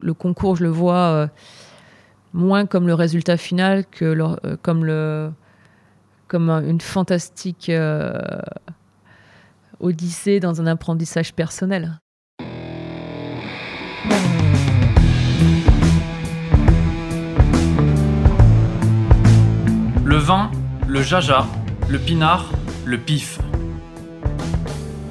Le 0.00 0.14
concours, 0.14 0.54
je 0.54 0.62
le 0.62 0.68
vois 0.68 1.28
moins 2.32 2.66
comme 2.66 2.86
le 2.86 2.94
résultat 2.94 3.36
final 3.36 3.84
que 3.84 4.36
comme, 4.62 4.84
le, 4.84 5.32
comme 6.28 6.50
une 6.50 6.80
fantastique 6.80 7.72
odyssée 9.80 10.38
dans 10.38 10.60
un 10.60 10.66
apprentissage 10.68 11.34
personnel. 11.34 11.98
Le 20.04 20.16
vin, 20.16 20.52
le 20.86 21.02
jaja, 21.02 21.46
le 21.88 21.98
pinard, 21.98 22.52
le 22.84 22.98
pif. 22.98 23.40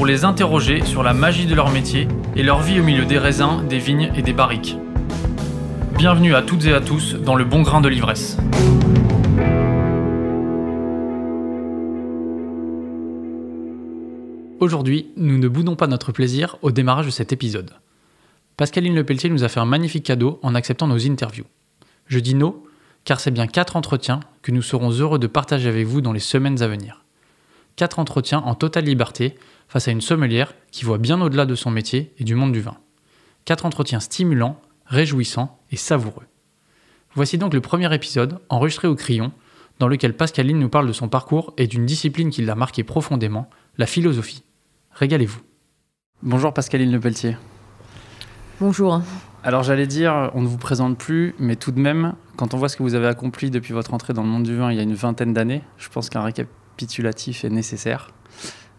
pour 0.00 0.06
les 0.06 0.24
interroger 0.24 0.82
sur 0.86 1.02
la 1.02 1.12
magie 1.12 1.44
de 1.44 1.54
leur 1.54 1.70
métier 1.70 2.08
et 2.34 2.42
leur 2.42 2.62
vie 2.62 2.80
au 2.80 2.82
milieu 2.82 3.04
des 3.04 3.18
raisins, 3.18 3.66
des 3.68 3.78
vignes 3.78 4.10
et 4.16 4.22
des 4.22 4.32
barriques. 4.32 4.78
Bienvenue 5.98 6.34
à 6.34 6.40
toutes 6.40 6.64
et 6.64 6.72
à 6.72 6.80
tous 6.80 7.16
dans 7.16 7.34
le 7.34 7.44
bon 7.44 7.60
grain 7.60 7.82
de 7.82 7.88
l'ivresse. 7.90 8.38
Aujourd'hui, 14.58 15.10
nous 15.18 15.36
ne 15.36 15.48
boudons 15.48 15.76
pas 15.76 15.86
notre 15.86 16.12
plaisir 16.12 16.56
au 16.62 16.70
démarrage 16.70 17.04
de 17.04 17.10
cet 17.10 17.34
épisode. 17.34 17.74
Pascaline 18.56 18.94
Lepelletier 18.94 19.28
nous 19.28 19.44
a 19.44 19.48
fait 19.48 19.60
un 19.60 19.66
magnifique 19.66 20.06
cadeau 20.06 20.40
en 20.42 20.54
acceptant 20.54 20.86
nos 20.86 21.06
interviews. 21.06 21.44
Je 22.06 22.20
dis 22.20 22.34
nos 22.34 22.64
car 23.04 23.20
c'est 23.20 23.32
bien 23.32 23.46
quatre 23.46 23.76
entretiens 23.76 24.20
que 24.40 24.50
nous 24.50 24.62
serons 24.62 24.92
heureux 24.92 25.18
de 25.18 25.26
partager 25.26 25.68
avec 25.68 25.86
vous 25.86 26.00
dans 26.00 26.14
les 26.14 26.20
semaines 26.20 26.62
à 26.62 26.68
venir. 26.68 27.04
Quatre 27.76 27.98
entretiens 27.98 28.40
en 28.40 28.54
totale 28.54 28.84
liberté 28.84 29.34
face 29.70 29.86
à 29.86 29.92
une 29.92 30.00
sommelière 30.00 30.52
qui 30.72 30.84
voit 30.84 30.98
bien 30.98 31.20
au-delà 31.22 31.46
de 31.46 31.54
son 31.54 31.70
métier 31.70 32.12
et 32.18 32.24
du 32.24 32.34
monde 32.34 32.50
du 32.50 32.60
vin. 32.60 32.76
Quatre 33.44 33.64
entretiens 33.64 34.00
stimulants, 34.00 34.60
réjouissants 34.84 35.60
et 35.70 35.76
savoureux. 35.76 36.24
Voici 37.14 37.38
donc 37.38 37.54
le 37.54 37.60
premier 37.60 37.94
épisode, 37.94 38.40
enregistré 38.48 38.88
au 38.88 38.96
crayon, 38.96 39.30
dans 39.78 39.86
lequel 39.86 40.16
Pascaline 40.16 40.58
nous 40.58 40.68
parle 40.68 40.88
de 40.88 40.92
son 40.92 41.08
parcours 41.08 41.54
et 41.56 41.68
d'une 41.68 41.86
discipline 41.86 42.30
qui 42.30 42.42
l'a 42.42 42.56
marqué 42.56 42.82
profondément, 42.82 43.48
la 43.78 43.86
philosophie. 43.86 44.42
Régalez-vous. 44.90 45.40
Bonjour 46.24 46.52
Pascaline 46.52 46.90
Lepelletier. 46.90 47.36
Bonjour. 48.60 49.00
Alors 49.44 49.62
j'allais 49.62 49.86
dire, 49.86 50.32
on 50.34 50.42
ne 50.42 50.48
vous 50.48 50.58
présente 50.58 50.98
plus, 50.98 51.36
mais 51.38 51.54
tout 51.54 51.70
de 51.70 51.80
même, 51.80 52.14
quand 52.36 52.54
on 52.54 52.58
voit 52.58 52.68
ce 52.68 52.76
que 52.76 52.82
vous 52.82 52.96
avez 52.96 53.06
accompli 53.06 53.52
depuis 53.52 53.72
votre 53.72 53.94
entrée 53.94 54.14
dans 54.14 54.24
le 54.24 54.28
monde 54.28 54.42
du 54.42 54.56
vin 54.56 54.72
il 54.72 54.76
y 54.76 54.80
a 54.80 54.82
une 54.82 54.94
vingtaine 54.94 55.32
d'années, 55.32 55.62
je 55.78 55.88
pense 55.88 56.10
qu'un 56.10 56.22
récapitulatif 56.22 57.44
est 57.44 57.50
nécessaire. 57.50 58.10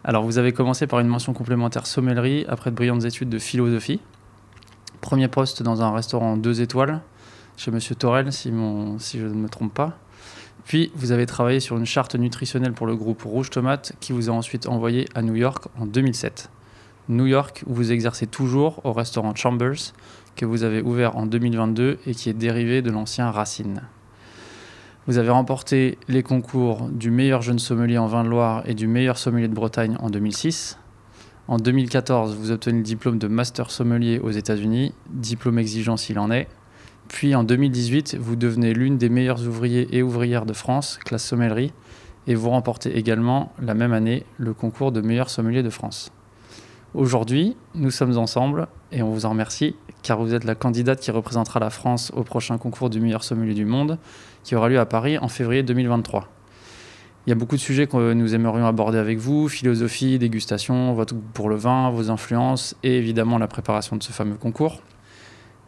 Alors 0.04 0.24
vous 0.24 0.38
avez 0.38 0.52
commencé 0.52 0.88
par 0.88 0.98
une 0.98 1.06
mention 1.06 1.32
complémentaire 1.32 1.86
sommellerie 1.86 2.44
après 2.48 2.70
de 2.70 2.76
brillantes 2.76 3.04
études 3.04 3.28
de 3.28 3.38
philosophie. 3.38 4.00
Premier 5.00 5.28
poste 5.28 5.62
dans 5.62 5.82
un 5.82 5.92
restaurant 5.92 6.36
deux 6.36 6.60
étoiles 6.60 7.00
chez 7.56 7.70
Monsieur 7.70 7.94
Torel, 7.94 8.32
si, 8.32 8.52
si 8.98 9.18
je 9.20 9.26
ne 9.26 9.34
me 9.34 9.48
trompe 9.48 9.72
pas. 9.72 9.96
Puis 10.64 10.90
vous 10.96 11.12
avez 11.12 11.26
travaillé 11.26 11.60
sur 11.60 11.76
une 11.76 11.86
charte 11.86 12.16
nutritionnelle 12.16 12.72
pour 12.72 12.86
le 12.86 12.96
groupe 12.96 13.22
Rouge 13.22 13.50
Tomate 13.50 13.92
qui 14.00 14.12
vous 14.12 14.28
a 14.28 14.32
ensuite 14.32 14.66
envoyé 14.66 15.08
à 15.14 15.22
New 15.22 15.36
York 15.36 15.66
en 15.78 15.86
2007. 15.86 16.50
New 17.08 17.26
York, 17.26 17.62
où 17.66 17.74
vous 17.74 17.92
exercez 17.92 18.26
toujours 18.26 18.80
au 18.84 18.92
restaurant 18.92 19.34
Chambers, 19.34 19.92
que 20.34 20.46
vous 20.46 20.62
avez 20.62 20.82
ouvert 20.82 21.16
en 21.16 21.26
2022 21.26 21.98
et 22.06 22.14
qui 22.14 22.28
est 22.28 22.34
dérivé 22.34 22.80
de 22.82 22.90
l'ancien 22.90 23.30
Racine. 23.30 23.82
Vous 25.08 25.18
avez 25.18 25.30
remporté 25.30 25.98
les 26.06 26.22
concours 26.22 26.88
du 26.88 27.10
meilleur 27.10 27.42
jeune 27.42 27.58
sommelier 27.58 27.98
en 27.98 28.06
vin 28.06 28.22
de 28.22 28.28
Loire 28.28 28.62
et 28.66 28.74
du 28.74 28.86
meilleur 28.86 29.18
sommelier 29.18 29.48
de 29.48 29.52
Bretagne 29.52 29.96
en 29.98 30.10
2006. 30.10 30.78
En 31.48 31.56
2014, 31.56 32.36
vous 32.36 32.52
obtenez 32.52 32.78
le 32.78 32.84
diplôme 32.84 33.18
de 33.18 33.26
master 33.26 33.72
sommelier 33.72 34.20
aux 34.20 34.30
États-Unis, 34.30 34.94
diplôme 35.10 35.58
exigeant 35.58 35.96
s'il 35.96 36.20
en 36.20 36.30
est. 36.30 36.46
Puis 37.08 37.34
en 37.34 37.42
2018, 37.42 38.16
vous 38.20 38.36
devenez 38.36 38.74
l'une 38.74 38.96
des 38.96 39.08
meilleures 39.08 39.44
ouvriers 39.44 39.88
et 39.90 40.04
ouvrières 40.04 40.46
de 40.46 40.52
France, 40.52 41.00
classe 41.04 41.24
sommellerie, 41.24 41.72
et 42.28 42.36
vous 42.36 42.50
remportez 42.50 42.96
également 42.96 43.52
la 43.60 43.74
même 43.74 43.92
année 43.92 44.24
le 44.38 44.54
concours 44.54 44.92
de 44.92 45.00
meilleur 45.00 45.30
sommelier 45.30 45.64
de 45.64 45.70
France. 45.70 46.12
Aujourd'hui, 46.94 47.56
nous 47.74 47.90
sommes 47.90 48.18
ensemble 48.18 48.68
et 48.92 49.02
on 49.02 49.10
vous 49.10 49.26
en 49.26 49.30
remercie 49.30 49.74
car 50.02 50.18
vous 50.18 50.34
êtes 50.34 50.44
la 50.44 50.54
candidate 50.54 51.00
qui 51.00 51.10
représentera 51.10 51.58
la 51.58 51.70
France 51.70 52.12
au 52.14 52.22
prochain 52.22 52.58
concours 52.58 52.90
du 52.90 53.00
meilleur 53.00 53.24
sommelier 53.24 53.54
du 53.54 53.64
monde 53.64 53.98
qui 54.44 54.54
aura 54.54 54.68
lieu 54.68 54.78
à 54.78 54.86
Paris 54.86 55.18
en 55.18 55.28
février 55.28 55.62
2023. 55.62 56.28
Il 57.26 57.30
y 57.30 57.32
a 57.32 57.36
beaucoup 57.36 57.54
de 57.54 57.60
sujets 57.60 57.86
que 57.86 58.12
nous 58.14 58.34
aimerions 58.34 58.66
aborder 58.66 58.98
avec 58.98 59.18
vous, 59.18 59.48
philosophie, 59.48 60.18
dégustation, 60.18 60.92
votre 60.94 61.14
goût 61.14 61.22
pour 61.34 61.48
le 61.48 61.56
vin, 61.56 61.90
vos 61.90 62.10
influences 62.10 62.74
et 62.82 62.98
évidemment 62.98 63.38
la 63.38 63.46
préparation 63.46 63.96
de 63.96 64.02
ce 64.02 64.10
fameux 64.10 64.34
concours. 64.34 64.82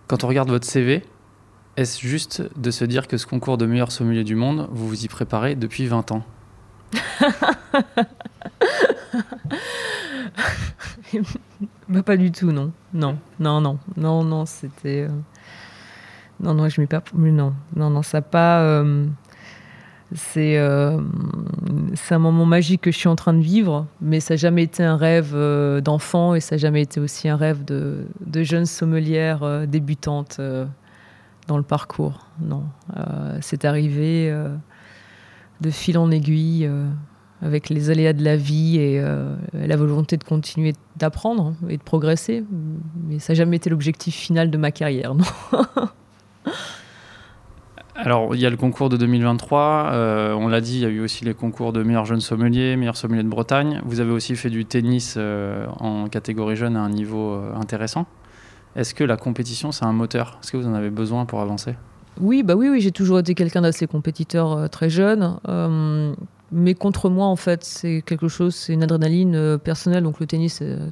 Quand 0.09 0.25
on 0.25 0.29
regarde 0.29 0.49
votre 0.49 0.67
CV, 0.67 1.05
est-ce 1.77 2.01
juste 2.01 2.43
de 2.57 2.71
se 2.71 2.85
dire 2.85 3.07
que 3.07 3.17
ce 3.17 3.27
concours 3.27 3.57
de 3.57 3.67
meilleur 3.67 3.93
sommelier 3.93 4.25
du 4.25 4.35
monde, 4.35 4.69
vous 4.73 4.89
vous 4.89 5.05
y 5.05 5.09
préparez 5.09 5.55
depuis 5.55 5.87
20 5.87 6.13
ans? 6.13 6.25
Bah, 11.89 12.03
pas 12.03 12.17
du 12.17 12.33
tout, 12.33 12.51
non. 12.51 12.73
Non, 12.93 13.19
non, 13.39 13.61
non, 13.61 13.79
non, 13.97 14.25
non, 14.25 14.47
c'était. 14.47 15.07
Euh, 15.09 15.11
non, 16.45 16.55
non, 16.55 16.69
je 16.69 16.81
m'y 16.81 16.87
pas. 16.87 17.03
Non, 17.15 17.55
non, 17.75 17.91
non, 17.91 18.03
ça 18.03 18.23
pas. 18.23 18.61
Euh, 18.61 19.07
c'est 20.15 20.59
euh, 20.59 21.01
c'est 21.95 22.15
un 22.15 22.19
moment 22.19 22.45
magique 22.45 22.83
que 22.83 22.93
je 22.93 22.99
suis 22.99 23.09
en 23.09 23.17
train 23.17 23.33
de 23.33 23.41
vivre, 23.41 23.87
mais 24.01 24.21
ça 24.21 24.35
n'a 24.35 24.39
jamais 24.39 24.63
été 24.63 24.85
un 24.85 24.97
rêve 24.97 25.35
d'enfant 25.83 26.35
et 26.35 26.41
ça 26.41 26.55
n'a 26.55 26.59
jamais 26.59 26.83
été 26.83 27.01
aussi 27.01 27.29
un 27.29 27.37
rêve 27.37 27.65
de, 27.65 28.07
de 28.25 28.43
jeune 28.43 28.67
sommelière 28.67 29.67
débutante 29.67 30.41
dans 31.49 31.57
le 31.57 31.65
parcours. 31.65 32.27
Non, 32.41 32.65
c'est 33.41 33.65
arrivé 33.65 34.33
de 35.61 35.71
fil 35.71 35.99
en 35.99 36.11
aiguille 36.13 36.71
avec 37.45 37.69
les 37.69 37.91
aléas 37.91 38.15
de 38.15 38.25
la 38.25 38.37
vie 38.37 38.79
et 38.79 38.99
euh, 38.99 39.37
la 39.53 39.77
volonté 39.77 40.17
de 40.17 40.25
continuer 40.25 40.73
d'apprendre 40.97 41.55
et 41.69 41.77
de 41.77 41.83
progresser. 41.83 42.43
Mais 43.07 43.19
ça 43.19 43.33
n'a 43.33 43.37
jamais 43.37 43.57
été 43.57 43.69
l'objectif 43.69 44.15
final 44.15 44.51
de 44.51 44.57
ma 44.57 44.71
carrière, 44.71 45.15
non 45.15 45.25
Alors, 47.97 48.35
il 48.35 48.41
y 48.41 48.47
a 48.47 48.51
le 48.51 48.57
concours 48.57 48.89
de 48.89 48.97
2023. 48.97 49.91
Euh, 49.93 50.33
on 50.33 50.49
l'a 50.49 50.61
dit, 50.61 50.77
il 50.77 50.81
y 50.81 50.85
a 50.85 50.89
eu 50.89 51.01
aussi 51.01 51.25
les 51.25 51.35
concours 51.35 51.73
de 51.73 51.83
meilleur 51.83 52.05
jeune 52.05 52.21
sommelier, 52.21 52.77
meilleur 52.77 52.97
sommelier 52.97 53.23
de 53.23 53.29
Bretagne. 53.29 53.81
Vous 53.85 54.01
avez 54.01 54.11
aussi 54.11 54.35
fait 54.35 54.51
du 54.51 54.65
tennis 54.65 55.15
euh, 55.17 55.67
en 55.79 56.09
catégorie 56.09 56.57
jeune 56.57 56.77
à 56.77 56.81
un 56.81 56.91
niveau 56.91 57.41
intéressant. 57.55 58.07
Est-ce 58.75 58.95
que 58.95 59.05
la 59.05 59.17
compétition, 59.17 59.71
c'est 59.71 59.85
un 59.85 59.93
moteur? 59.93 60.39
Est-ce 60.43 60.51
que 60.51 60.57
vous 60.57 60.67
en 60.67 60.75
avez 60.75 60.91
besoin 60.91 61.25
pour 61.25 61.41
avancer? 61.41 61.77
Oui, 62.21 62.43
bah 62.43 62.55
oui, 62.57 62.69
oui 62.69 62.81
j'ai 62.81 62.93
toujours 62.93 63.21
été 63.21 63.35
quelqu'un 63.35 63.63
d'assez 63.63 63.87
compétiteur 63.87 64.69
très 64.71 64.91
jeune 64.91 65.39
mais 66.55 66.75
contre 66.75 67.11
moi, 67.11 67.27
en 67.27 67.37
fait, 67.37 67.65
c'est 67.65 68.03
quelque 68.07 68.29
chose, 68.29 68.55
c'est 68.55 68.73
une 68.73 68.85
adrénaline 68.85 69.35
euh, 69.35 69.59
personnelle. 69.59 70.05
Donc 70.05 70.21
le 70.21 70.27
tennis, 70.27 70.61
euh, 70.63 70.89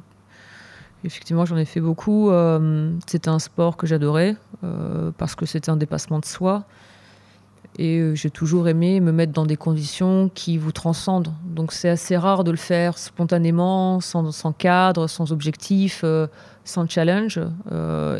effectivement, 1.03 1.45
j'en 1.45 1.57
ai 1.57 1.65
fait 1.65 1.79
beaucoup. 1.79 2.29
Euh, 2.29 2.91
c'était 3.07 3.29
un 3.29 3.39
sport 3.39 3.77
que 3.77 3.87
j'adorais 3.87 4.35
parce 5.17 5.35
que 5.35 5.45
c'était 5.45 5.69
un 5.69 5.75
dépassement 5.75 6.19
de 6.19 6.25
soi. 6.25 6.63
Et 7.77 8.15
j'ai 8.15 8.29
toujours 8.29 8.67
aimé 8.67 8.99
me 8.99 9.11
mettre 9.11 9.33
dans 9.33 9.45
des 9.45 9.57
conditions 9.57 10.29
qui 10.33 10.57
vous 10.57 10.71
transcendent. 10.71 11.33
Donc 11.43 11.73
c'est 11.73 11.89
assez 11.89 12.15
rare 12.15 12.43
de 12.43 12.51
le 12.51 12.57
faire 12.57 12.97
spontanément, 12.97 13.99
sans, 13.99 14.53
cadre, 14.53 15.07
sans 15.07 15.33
objectif, 15.33 16.05
sans 16.63 16.87
challenge, 16.87 17.39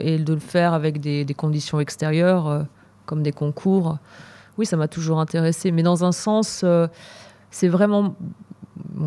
et 0.02 0.18
de 0.18 0.34
le 0.34 0.40
faire 0.40 0.74
avec 0.74 1.00
des 1.00 1.34
conditions 1.38 1.80
extérieures, 1.80 2.66
comme 3.06 3.24
des 3.24 3.32
concours. 3.32 4.00
Oui, 4.58 4.66
ça 4.66 4.76
m'a 4.76 4.88
toujours 4.88 5.20
intéressé, 5.20 5.72
mais 5.72 5.84
dans 5.84 6.04
un 6.04 6.12
sens 6.12 6.66
c'est 7.54 7.68
vraiment. 7.68 8.16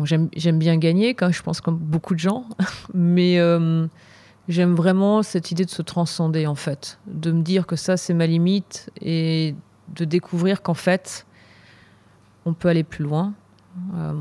J'aime 0.03 0.59
bien 0.59 0.77
gagner, 0.77 1.15
je 1.29 1.41
pense 1.41 1.61
comme 1.61 1.77
beaucoup 1.77 2.13
de 2.13 2.19
gens, 2.19 2.45
mais 2.93 3.39
euh, 3.39 3.87
j'aime 4.47 4.75
vraiment 4.75 5.23
cette 5.23 5.51
idée 5.51 5.65
de 5.65 5.69
se 5.69 5.81
transcender 5.81 6.47
en 6.47 6.55
fait, 6.55 6.99
de 7.07 7.31
me 7.31 7.41
dire 7.41 7.67
que 7.67 7.75
ça 7.75 7.97
c'est 7.97 8.13
ma 8.13 8.27
limite 8.27 8.89
et 9.01 9.55
de 9.95 10.05
découvrir 10.05 10.61
qu'en 10.61 10.73
fait 10.73 11.25
on 12.45 12.53
peut 12.53 12.69
aller 12.69 12.83
plus 12.83 13.03
loin. 13.03 13.33
Euh, 13.95 14.13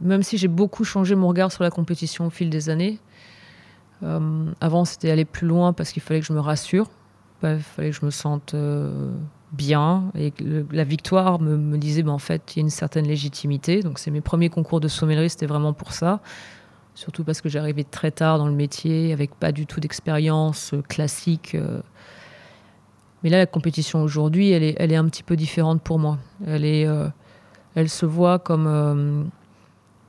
même 0.00 0.22
si 0.22 0.38
j'ai 0.38 0.48
beaucoup 0.48 0.84
changé 0.84 1.14
mon 1.14 1.28
regard 1.28 1.50
sur 1.50 1.64
la 1.64 1.70
compétition 1.70 2.26
au 2.26 2.30
fil 2.30 2.48
des 2.48 2.70
années. 2.70 2.98
Euh, 4.04 4.46
avant 4.60 4.84
c'était 4.84 5.10
aller 5.10 5.24
plus 5.24 5.46
loin 5.46 5.72
parce 5.72 5.92
qu'il 5.92 6.02
fallait 6.02 6.20
que 6.20 6.26
je 6.26 6.32
me 6.32 6.40
rassure, 6.40 6.88
il 7.42 7.58
fallait 7.58 7.90
que 7.90 7.96
je 7.96 8.06
me 8.06 8.10
sente 8.10 8.54
bien. 9.52 10.10
Et 10.16 10.32
la 10.70 10.84
victoire 10.84 11.40
me, 11.40 11.76
disait, 11.76 12.02
bah, 12.02 12.12
en 12.12 12.18
fait, 12.18 12.54
il 12.54 12.58
y 12.58 12.60
a 12.60 12.62
une 12.62 12.70
certaine 12.70 13.06
légitimité. 13.06 13.82
Donc, 13.82 13.98
c'est 13.98 14.10
mes 14.10 14.20
premiers 14.20 14.48
concours 14.48 14.80
de 14.80 14.88
sommellerie, 14.88 15.30
c'était 15.30 15.46
vraiment 15.46 15.72
pour 15.72 15.92
ça. 15.92 16.20
Surtout 16.94 17.24
parce 17.24 17.40
que 17.40 17.48
j'arrivais 17.48 17.84
très 17.84 18.10
tard 18.10 18.38
dans 18.38 18.48
le 18.48 18.54
métier, 18.54 19.12
avec 19.12 19.34
pas 19.34 19.52
du 19.52 19.66
tout 19.66 19.80
d'expérience 19.80 20.74
classique. 20.88 21.56
Mais 23.22 23.30
là, 23.30 23.38
la 23.38 23.46
compétition 23.46 24.02
aujourd'hui, 24.02 24.50
elle 24.50 24.62
est, 24.62 24.74
elle 24.78 24.92
est 24.92 24.96
un 24.96 25.06
petit 25.06 25.22
peu 25.22 25.36
différente 25.36 25.80
pour 25.80 25.98
moi. 25.98 26.18
Elle, 26.46 26.66
est, 26.66 26.86
elle 27.74 27.88
se 27.88 28.04
voit 28.04 28.38
comme 28.38 29.30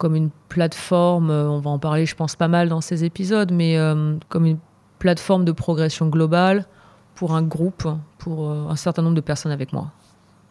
comme 0.04 0.18
une 0.18 0.32
plateforme, 0.50 1.30
euh, 1.30 1.50
on 1.50 1.60
va 1.60 1.70
en 1.70 1.80
parler 1.80 2.06
je 2.06 2.14
pense 2.14 2.36
pas 2.36 2.50
mal 2.50 2.68
dans 2.68 2.82
ces 2.82 3.06
épisodes, 3.06 3.54
mais 3.54 3.78
euh, 3.78 4.16
comme 4.28 4.46
une 4.46 4.60
plateforme 5.00 5.46
de 5.46 5.54
progression 5.54 6.08
globale 6.08 6.66
pour 7.16 7.34
un 7.36 7.44
groupe, 7.44 7.88
pour 8.18 8.50
euh, 8.50 8.68
un 8.70 8.76
certain 8.76 9.02
nombre 9.02 9.16
de 9.16 9.22
personnes 9.22 9.52
avec 9.52 9.74
moi. 9.74 9.92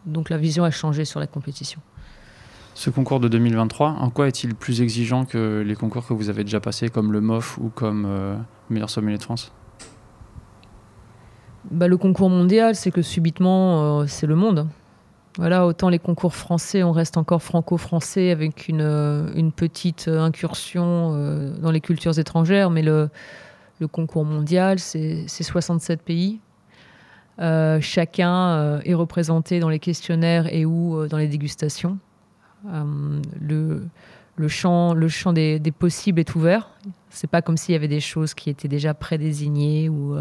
Donc 0.07 0.31
la 0.31 0.37
vision 0.37 0.65
a 0.65 0.71
changé 0.71 1.05
sur 1.05 1.21
la 1.21 1.27
compétition. 1.27 1.81
Ce 2.75 2.91
concours 2.91 3.21
de 3.21 3.29
2023, 3.29 3.89
en 3.91 4.11
quoi 4.11 4.29
est-il 4.29 4.55
plus 4.55 4.81
exigeant 4.81 5.25
que 5.25 5.63
les 5.67 5.75
concours 5.75 6.07
que 6.07 6.15
vous 6.15 6.31
avez 6.31 6.43
déjà 6.43 6.59
passés, 6.59 6.89
comme 6.89 7.13
le 7.13 7.21
MOF 7.21 7.59
ou 7.59 7.69
comme 7.69 8.09
Meilleur 8.71 8.89
Sommelier 8.89 9.19
de 9.19 9.23
France? 9.23 9.53
Bah, 11.71 11.87
Le 11.87 11.99
concours 11.99 12.31
mondial, 12.31 12.75
c'est 12.75 12.91
que 12.91 13.03
subitement, 13.03 14.07
c'est 14.07 14.27
le 14.27 14.37
monde. 14.37 14.67
Voilà, 15.39 15.67
autant 15.67 15.89
les 15.89 15.99
concours 15.99 16.35
français, 16.35 16.83
on 16.83 16.93
reste 16.93 17.17
encore 17.17 17.43
franco-français 17.43 18.31
avec 18.31 18.69
une, 18.69 18.83
euh, 18.83 19.51
petite 19.57 20.09
incursion 20.09 21.15
euh, 21.15 21.57
dans 21.57 21.71
les 21.71 21.81
cultures 21.81 22.19
étrangères, 22.19 22.69
mais 22.69 22.83
le, 22.83 23.09
concours 23.91 24.25
mondial, 24.25 24.79
c'est 24.79 25.27
67 25.27 26.03
pays. 26.03 26.39
Euh, 27.39 27.81
chacun 27.81 28.81
est 28.81 28.95
représenté 28.95 29.61
dans 29.61 29.69
les 29.69 29.79
questionnaires 29.79 30.53
et 30.53 30.67
ou 30.67 31.07
dans 31.09 31.19
les 31.19 31.29
dégustations. 31.29 31.99
le, 32.67 34.49
champ, 34.49 34.95
des, 35.33 35.73
possibles 35.79 36.21
est 36.21 36.35
ouvert. 36.35 36.71
C'est 37.11 37.31
pas 37.31 37.43
comme 37.43 37.57
s'il 37.57 37.73
y 37.73 37.77
avait 37.77 37.89
des 37.89 38.01
choses 38.01 38.35
qui 38.35 38.51
étaient 38.51 38.69
déjà 38.69 38.95
prédésignées 38.95 39.89
ou 39.89 40.17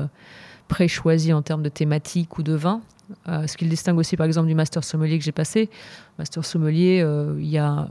pré-choisies 0.68 1.34
en 1.34 1.42
termes 1.42 1.64
de 1.64 1.70
thématique 1.70 2.38
ou 2.38 2.44
de 2.44 2.54
vin. 2.54 2.82
Euh, 3.28 3.48
ce 3.48 3.58
qui 3.58 3.66
le 3.66 3.70
distingue 3.70 3.98
aussi 3.98 4.16
par 4.18 4.26
exemple 4.26 4.48
du 4.48 4.56
master 4.56 4.84
sommelier 4.84 5.18
que 5.18 5.24
j'ai 5.24 5.32
passé. 5.32 5.70
Master 6.18 6.46
sommelier, 6.46 7.02
euh, 7.04 7.36
il 7.40 7.50
y 7.50 7.58
a 7.58 7.88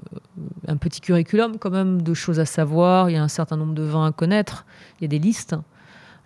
un 0.66 0.76
petit 0.76 1.00
curriculum 1.00 1.58
quand 1.58 1.70
même 1.70 2.02
de 2.02 2.14
choses 2.14 2.40
à 2.40 2.46
savoir, 2.46 3.10
il 3.10 3.14
y 3.14 3.16
a 3.16 3.22
un 3.22 3.28
certain 3.28 3.56
nombre 3.56 3.74
de 3.74 3.82
vins 3.82 4.06
à 4.06 4.12
connaître, 4.12 4.64
il 4.98 5.04
y 5.04 5.06
a 5.06 5.08
des 5.08 5.18
listes. 5.18 5.56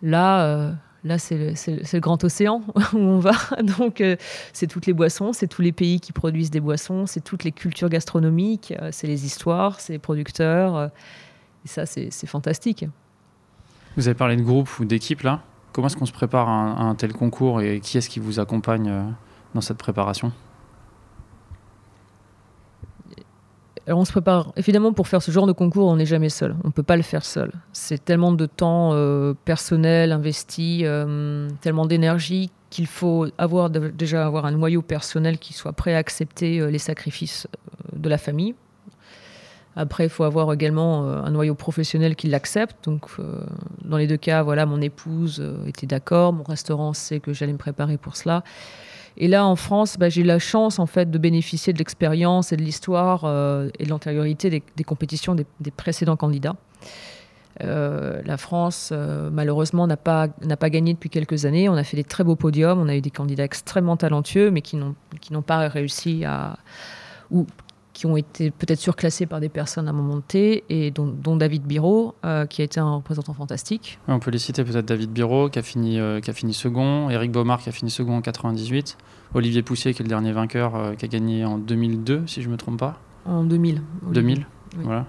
Là, 0.03 0.45
euh, 0.45 0.73
là 1.05 1.19
c'est 1.19 1.37
le, 1.37 2.01
grand 2.01 2.23
océan 2.25 2.63
où 2.93 2.99
on 2.99 3.19
va. 3.19 3.33
Donc 3.63 4.03
c'est 4.53 4.67
toutes 4.67 4.87
les 4.87 4.93
boissons, 4.93 5.33
c'est 5.33 5.47
tous 5.47 5.63
les 5.63 5.73
pays 5.73 6.01
qui 6.01 6.13
produisent 6.13 6.51
des 6.51 6.61
boissons, 6.61 7.07
c'est 7.07 7.23
toutes 7.23 7.45
les 7.45 7.53
cultures 7.53 7.89
gastronomiques, 7.89 8.75
c'est 8.91 9.07
les 9.07 9.25
histoires, 9.25 9.81
c'est 9.81 9.93
les 9.93 9.99
producteurs. 9.99 10.91
et 11.65 11.69
ça, 11.69 11.87
c'est 11.87 12.27
fantastique. 12.27 12.87
Vous 13.97 14.09
avez 14.09 14.17
parlé 14.17 14.37
de 14.37 14.43
groupe 14.43 14.81
ou 14.81 14.85
d'équipe 14.85 15.23
là 15.23 15.43
Comment 15.75 15.89
est-ce 15.89 15.97
qu'on 15.97 16.07
se 16.07 16.13
prépare 16.13 16.49
à 16.49 16.83
un, 16.83 16.95
tel 16.95 17.13
concours 17.13 17.61
et 17.61 17.81
qui 17.81 17.99
est-ce 17.99 18.09
qui 18.09 18.21
vous 18.21 18.39
accompagne 18.39 18.89
euh, 18.89 19.03
dans 19.55 19.61
cette 19.61 19.77
préparation? 19.77 20.31
Alors 23.87 24.01
on 24.01 24.05
se 24.05 24.13
prépare 24.13 24.53
évidemment 24.57 24.93
pour 24.93 25.09
faire 25.09 25.23
ce 25.23 25.31
genre 25.31 25.47
de 25.47 25.53
concours, 25.53 25.89
on 25.89 25.97
n'est 25.97 26.07
jamais 26.07 26.31
seul. 26.31 26.57
On 26.65 26.69
ne 26.69 26.73
peut 26.73 26.83
pas 26.83 26.97
le 26.97 27.03
faire 27.03 27.25
seul. 27.25 27.53
C'est 27.73 28.03
tellement 28.05 28.33
de 28.33 28.47
temps 28.47 28.91
euh, 28.93 29.35
personnel 29.45 30.13
investi, 30.13 30.83
euh, 30.85 31.49
tellement 31.61 31.87
d'énergie 31.87 32.51
qu'il 32.71 32.87
faut 32.87 33.29
déjà 33.95 34.27
avoir 34.27 34.47
un 34.47 34.53
noyau 34.53 34.83
personnel 34.83 35.39
qui 35.39 35.53
soit 35.53 35.73
prêt 35.73 35.95
à 35.95 35.99
accepter 35.99 36.69
les 36.71 36.79
sacrifices 36.79 37.47
de 37.93 38.09
la 38.09 38.19
famille 38.19 38.57
après, 39.77 40.05
il 40.05 40.11
faut 40.11 40.25
avoir 40.25 40.53
également 40.53 41.07
euh, 41.07 41.23
un 41.23 41.31
noyau 41.31 41.55
professionnel 41.55 42.15
qui 42.15 42.29
l'accepte. 42.29 42.85
Donc, 42.85 43.07
euh, 43.19 43.41
dans 43.85 43.97
les 43.97 44.07
deux 44.07 44.17
cas, 44.17 44.43
voilà, 44.43 44.67
mon 44.67 44.81
épouse 44.81 45.41
euh, 45.41 45.67
était 45.67 45.87
d'accord, 45.87 46.33
mon 46.33 46.45
restaurant 46.45 46.93
sait 46.93 47.19
que 47.19 47.33
j'allais 47.33 47.53
me 47.53 47.59
préparer 47.59 47.97
pour 47.97 48.17
cela. 48.17 48.45
Et 49.17 49.29
là, 49.29 49.47
en 49.47 49.57
France, 49.57 49.97
bah, 49.99 50.09
j'ai 50.09 50.23
eu 50.23 50.25
la 50.25 50.39
chance 50.39 50.79
en 50.79 50.87
fait 50.87 51.11
de 51.11 51.19
bénéficier 51.19 51.73
de 51.73 51.79
l'expérience 51.79 52.53
et 52.53 52.57
de 52.57 52.63
l'histoire 52.63 53.25
et 53.79 53.85
de 53.85 53.89
l'antériorité 53.89 54.51
des, 54.51 54.85
compétitions 54.85 55.35
des, 55.35 55.71
précédents 55.71 56.17
candidats. 56.17 56.57
la 57.61 58.37
France, 58.37 58.93
malheureusement, 59.33 59.87
n'a 59.87 59.97
pas, 59.97 60.27
pas 60.29 60.71
gagné 60.71 60.95
depuis 60.95 61.11
quelques 61.11 61.45
années. 61.45 61.69
On 61.69 61.75
a 61.75 61.85
fait 61.85 61.97
des 61.97 62.05
très 62.05 62.25
beaux 62.25 62.35
podiums, 62.35 62.81
on 62.81 62.89
a 62.89 62.97
eu 62.97 63.01
des 63.01 63.11
candidats 63.11 63.45
extrêmement 63.45 63.97
talentueux, 63.97 64.51
mais 64.51 64.63
qui 64.63 64.77
n'ont, 64.77 64.97
qui 65.21 65.33
n'ont 65.33 65.43
pas 65.43 65.69
réussi 65.69 66.25
à, 66.25 66.59
qui 67.95 68.07
ont 68.07 68.17
été 68.17 68.51
peut-être 68.51 68.81
surclassés 68.81 69.25
par 69.25 69.41
des 69.41 69.49
personnes 69.49 69.87
à 69.87 69.91
un 69.91 69.95
moment 69.95 70.21
T, 70.21 70.65
et 70.69 70.91
dont, 70.91 71.37
David 71.37 71.63
Biro, 71.63 72.15
euh, 72.25 72.45
qui 72.45 72.61
a 72.61 72.65
été 72.65 72.81
un 72.81 72.97
représentant 72.97 73.33
fantastique. 73.33 73.99
on 74.09 74.19
peut 74.19 74.33
les 74.33 74.39
citer 74.39 74.65
peut-être 74.65 74.85
David 74.85 75.11
Biro, 75.11 75.49
qui 75.49 75.61
a, 75.61 75.63
fini, 75.63 75.99
euh, 75.99 76.21
qui 76.21 76.29
a 76.29 76.35
fini 76.35 76.53
second, 76.53 77.09
Eric 77.09 77.31
Baumard, 77.31 77.61
qui 77.61 77.69
a 77.69 77.73
fini 77.73 77.91
second 77.91 78.17
en 78.17 78.21
98, 78.21 78.99
Olivier 79.33 79.63
Poussier, 79.63 79.95
qui 79.95 80.03
est 80.03 80.05
le 80.05 80.09
dernier 80.09 80.33
vainqueur, 80.33 80.75
euh, 80.75 80.95
qui 80.95 81.05
a 81.05 81.09
gagné 81.09 81.45
en 81.45 81.57
2002, 81.57 82.25
si 82.27 82.43
je 82.43 82.49
ne 82.49 82.53
me 82.53 82.59
trompe 82.59 82.81
pas. 82.81 82.99
En 83.25 83.45
2000. 83.45 83.81
2000, 84.11 84.47
voilà. 84.83 85.07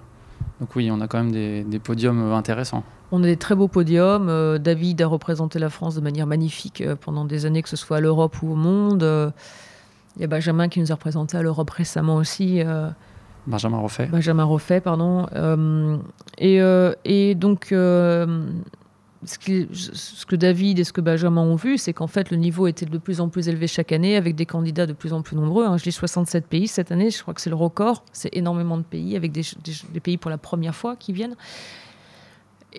Donc 0.59 0.75
oui, 0.75 0.89
on 0.91 1.01
a 1.01 1.07
quand 1.07 1.17
même 1.17 1.31
des, 1.31 1.63
des 1.63 1.79
podiums 1.79 2.31
intéressants. 2.33 2.83
On 3.11 3.23
a 3.23 3.25
des 3.25 3.37
très 3.37 3.55
beaux 3.55 3.67
podiums. 3.67 4.57
David 4.59 5.01
a 5.01 5.07
représenté 5.07 5.59
la 5.59 5.69
France 5.69 5.95
de 5.95 6.01
manière 6.01 6.27
magnifique 6.27 6.83
pendant 7.01 7.25
des 7.25 7.45
années, 7.45 7.61
que 7.61 7.69
ce 7.69 7.75
soit 7.75 7.97
à 7.97 7.99
l'Europe 7.99 8.41
ou 8.41 8.51
au 8.51 8.55
monde. 8.55 9.33
Il 10.17 10.21
y 10.21 10.23
a 10.23 10.27
Benjamin 10.27 10.69
qui 10.69 10.79
nous 10.79 10.91
a 10.91 10.95
représenté 10.95 11.37
à 11.37 11.41
l'Europe 11.41 11.69
récemment 11.69 12.15
aussi. 12.15 12.61
Euh, 12.61 12.89
Benjamin 13.47 13.77
Roffet. 13.77 14.07
Benjamin 14.07 14.43
Roffet, 14.43 14.79
pardon. 14.81 15.27
Euh, 15.35 15.97
et, 16.37 16.61
euh, 16.61 16.93
et, 17.03 17.35
donc, 17.35 17.67
ce, 17.69 18.47
ce, 19.23 20.25
que 20.25 20.35
David 20.35 20.79
et 20.79 20.83
ce 20.83 20.93
que 20.93 21.01
Benjamin 21.01 21.41
ont 21.41 21.55
vu, 21.55 21.77
c'est 21.77 21.93
qu'en 21.93 22.07
fait, 22.07 22.31
le 22.31 22.37
niveau 22.37 22.67
était 22.67 22.85
de 22.85 22.97
plus 22.97 23.19
en 23.19 23.29
plus 23.29 23.49
élevé 23.49 23.67
chaque 23.67 23.91
année, 23.91 24.15
avec 24.15 24.35
des 24.35 24.45
candidats 24.45 24.85
de 24.85 24.93
plus 24.93 25.13
en 25.13 25.21
plus 25.21 25.35
nombreux. 25.35 25.65
Hein. 25.65 25.77
Je 25.77 25.83
dis 25.83 25.91
67 25.91 26.47
pays 26.47 26.67
cette 26.67 26.91
année, 26.91 27.11
je 27.11 27.21
crois 27.21 27.33
que 27.33 27.41
c'est 27.41 27.49
le 27.49 27.55
record. 27.55 28.03
C'est 28.13 28.35
énormément 28.35 28.77
de 28.77 28.83
pays, 28.83 29.15
avec 29.15 29.31
des, 29.31 29.43
des, 29.93 29.99
pays 29.99 30.17
pour 30.17 30.31
la 30.31 30.37
première 30.37 30.75
fois 30.75 30.95
qui 30.95 31.11
viennent. 31.11 31.35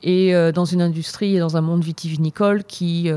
Et 0.02 0.34
dans 0.52 0.66
une 0.66 0.82
industrie 0.82 1.36
et 1.36 1.38
dans 1.38 1.56
un 1.56 1.62
monde 1.62 1.82
vitivinicole 1.82 2.64
qui 2.64 3.10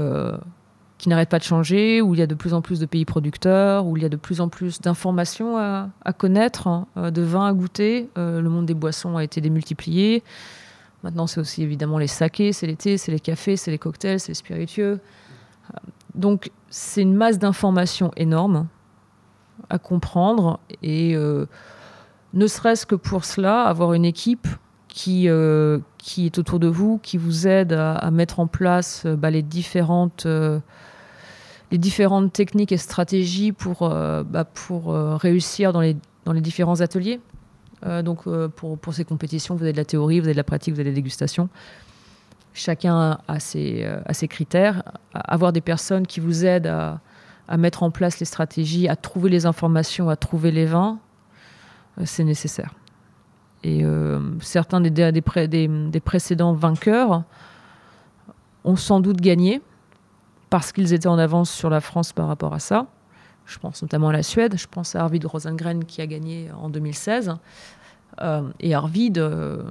qui 1.00 1.08
n'arrête 1.08 1.30
pas 1.30 1.40
de 1.40 1.44
changer, 1.44 2.02
où 2.02 2.14
il 2.14 2.20
y 2.20 2.22
a 2.22 2.28
de 2.28 2.36
plus 2.36 2.54
en 2.54 2.62
plus 2.62 2.78
de 2.80 2.86
pays 2.86 3.06
producteurs, 3.06 3.86
où 3.86 3.96
il 3.96 4.04
y 4.04 4.06
a 4.06 4.10
de 4.10 4.18
plus 4.18 4.42
en 4.42 4.50
plus 4.50 4.82
d'informations 4.82 5.58
à, 5.58 6.14
connaître, 6.18 6.68
hein, 6.68 6.88
euh, 6.98 7.10
de 7.10 7.22
vins 7.22 7.48
à 7.48 7.54
goûter. 7.54 8.10
Euh, 8.18 8.42
le 8.42 8.50
monde 8.50 8.66
des 8.66 8.74
boissons 8.74 9.16
a 9.16 9.24
été 9.24 9.40
démultiplié. 9.40 10.24
Maintenant, 11.04 11.26
c'est 11.26 11.40
aussi 11.40 11.64
évidemment 11.64 11.98
les 12.00 12.08
sakés, 12.08 12.52
c'est 12.52 12.68
thés, 12.76 12.98
c'est 12.98 13.14
les 13.14 13.22
cafés, 13.22 13.56
c'est 13.56 13.72
les 13.72 13.78
cocktails, 13.78 14.20
c'est 14.20 14.32
les 14.32 14.36
spiritueux. 14.36 15.00
Euh, 15.74 15.78
donc, 16.16 16.52
c'est 16.70 17.02
une 17.02 17.16
masse 17.16 17.40
d'informations 17.40 18.12
énorme 18.18 18.68
à 19.70 19.80
comprendre 19.80 20.60
et 20.84 21.16
ne 21.16 22.48
serait-ce 22.48 22.86
que 22.86 22.96
pour 22.96 23.24
cela, 23.24 23.64
avoir 23.64 23.94
une 23.94 24.06
équipe 24.06 24.48
qui, 24.88 25.28
qui 25.98 26.26
est 26.26 26.38
autour 26.38 26.60
de 26.60 26.68
vous, 26.68 27.00
qui 27.00 27.18
vous 27.18 27.48
aide 27.48 27.74
à, 27.74 28.10
mettre 28.12 28.40
en 28.40 28.48
place 28.48 29.06
bah, 29.06 29.30
les 29.30 29.44
différentes 29.44 30.28
les 31.72 31.78
différentes 31.78 32.34
techniques 32.34 32.72
et 32.72 32.78
stratégies 32.78 33.52
pour, 33.52 33.84
euh, 33.84 34.24
bah, 34.24 34.46
euh, 34.72 35.16
réussir 35.16 35.72
dans 35.74 35.82
les, 35.82 35.96
différents 36.42 36.82
ateliers. 36.82 37.20
Euh, 37.86 38.02
donc 38.02 38.24
pour, 38.56 38.94
ces 38.94 39.06
compétitions, 39.06 39.56
vous 39.56 39.64
avez 39.64 39.72
de 39.72 39.78
la 39.78 39.86
théorie, 39.86 40.20
vous 40.20 40.26
avez 40.26 40.34
de 40.34 40.38
la 40.38 40.44
pratique, 40.44 40.74
vous 40.74 40.80
avez 40.80 40.90
des 40.90 40.96
dégustations. 40.96 41.50
Chacun 42.54 43.20
a 43.28 43.40
ses, 43.40 44.28
critères. 44.30 44.84
Avoir 45.14 45.54
des 45.54 45.62
personnes 45.62 46.06
qui 46.06 46.20
vous 46.20 46.46
aident 46.46 46.68
à, 46.68 47.58
mettre 47.58 47.84
en 47.84 47.90
place 47.90 48.20
les 48.20 48.26
stratégies, 48.26 48.88
à 48.88 48.96
trouver 48.96 49.30
les 49.30 49.46
informations, 49.46 50.10
à 50.10 50.16
trouver 50.16 50.52
les 50.52 50.66
vins, 50.66 51.00
c'est 52.04 52.24
nécessaire. 52.24 52.74
Et 53.64 53.84
certains 54.42 54.82
des, 54.82 54.90
des, 54.90 55.68
des 55.68 56.00
précédents 56.00 56.54
vainqueurs 56.54 57.24
ont 58.64 58.76
sans 58.76 59.00
doute 59.00 59.22
gagné 59.22 59.62
parce 60.50 60.72
qu'ils 60.72 60.94
étaient 60.94 61.08
en 61.08 61.18
avance 61.18 61.52
sur 61.52 61.70
la 61.70 61.82
France 61.82 62.14
par 62.14 62.28
rapport 62.28 62.54
à 62.54 62.60
ça. 62.60 62.88
Je 63.46 63.58
pense 63.58 63.82
notamment 63.82 64.10
à 64.10 64.14
la 64.14 64.24
Suède, 64.24 64.56
je 64.58 64.68
pense 64.68 64.96
à 64.96 65.02
Arvid 65.02 65.26
Rosengren 65.26 65.84
qui 65.86 66.02
a 66.02 66.08
gagné 66.08 66.52
en 66.52 66.70
2016. 66.70 67.36
Euh, 68.22 68.44
et 68.60 68.74
Arvid, 68.74 69.18
euh, 69.18 69.64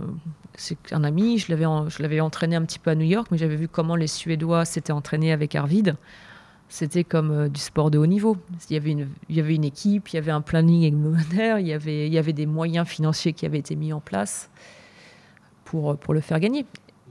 c'est 0.55 0.93
un 0.93 1.05
ami, 1.05 1.39
je 1.39 1.53
l'avais, 1.53 2.21
entraîné 2.21 2.57
un 2.57 2.63
petit 2.63 2.79
peu 2.79 2.91
à 2.91 2.95
New 2.95 3.07
York, 3.07 3.29
mais 3.31 3.39
j'avais 3.39 3.57
vu 3.57 3.69
comment 3.69 3.95
les 3.95 4.07
Suédois 4.07 4.65
s'étaient 4.65 4.93
entraînés 4.93 5.33
avec 5.33 5.55
Arvid. 5.55 5.97
C'était 6.69 7.05
comme 7.05 7.31
euh, 7.31 7.49
du 7.49 7.61
sport 7.61 7.91
de 7.91 7.99
haut 7.99 8.07
niveau. 8.07 8.37
Il 8.69 8.75
y, 8.75 8.77
avait 8.77 9.55
une, 9.55 9.65
équipe, 9.65 10.09
il 10.09 10.17
y 10.17 10.19
avait 10.19 10.33
un 10.33 10.41
planning 10.41 10.83
hebdomadaire, 10.83 11.59
il 11.61 11.67
y 11.67 11.73
avait, 12.19 12.33
des 12.33 12.47
moyens 12.47 12.87
financiers 12.87 13.33
qui 13.33 13.47
avaient 13.47 13.59
été 13.59 13.77
mis 13.77 13.93
en 13.93 14.01
place 14.01 14.51
pour 15.65 16.15
le 16.15 16.21
faire 16.21 16.41
gagner. 16.41 16.65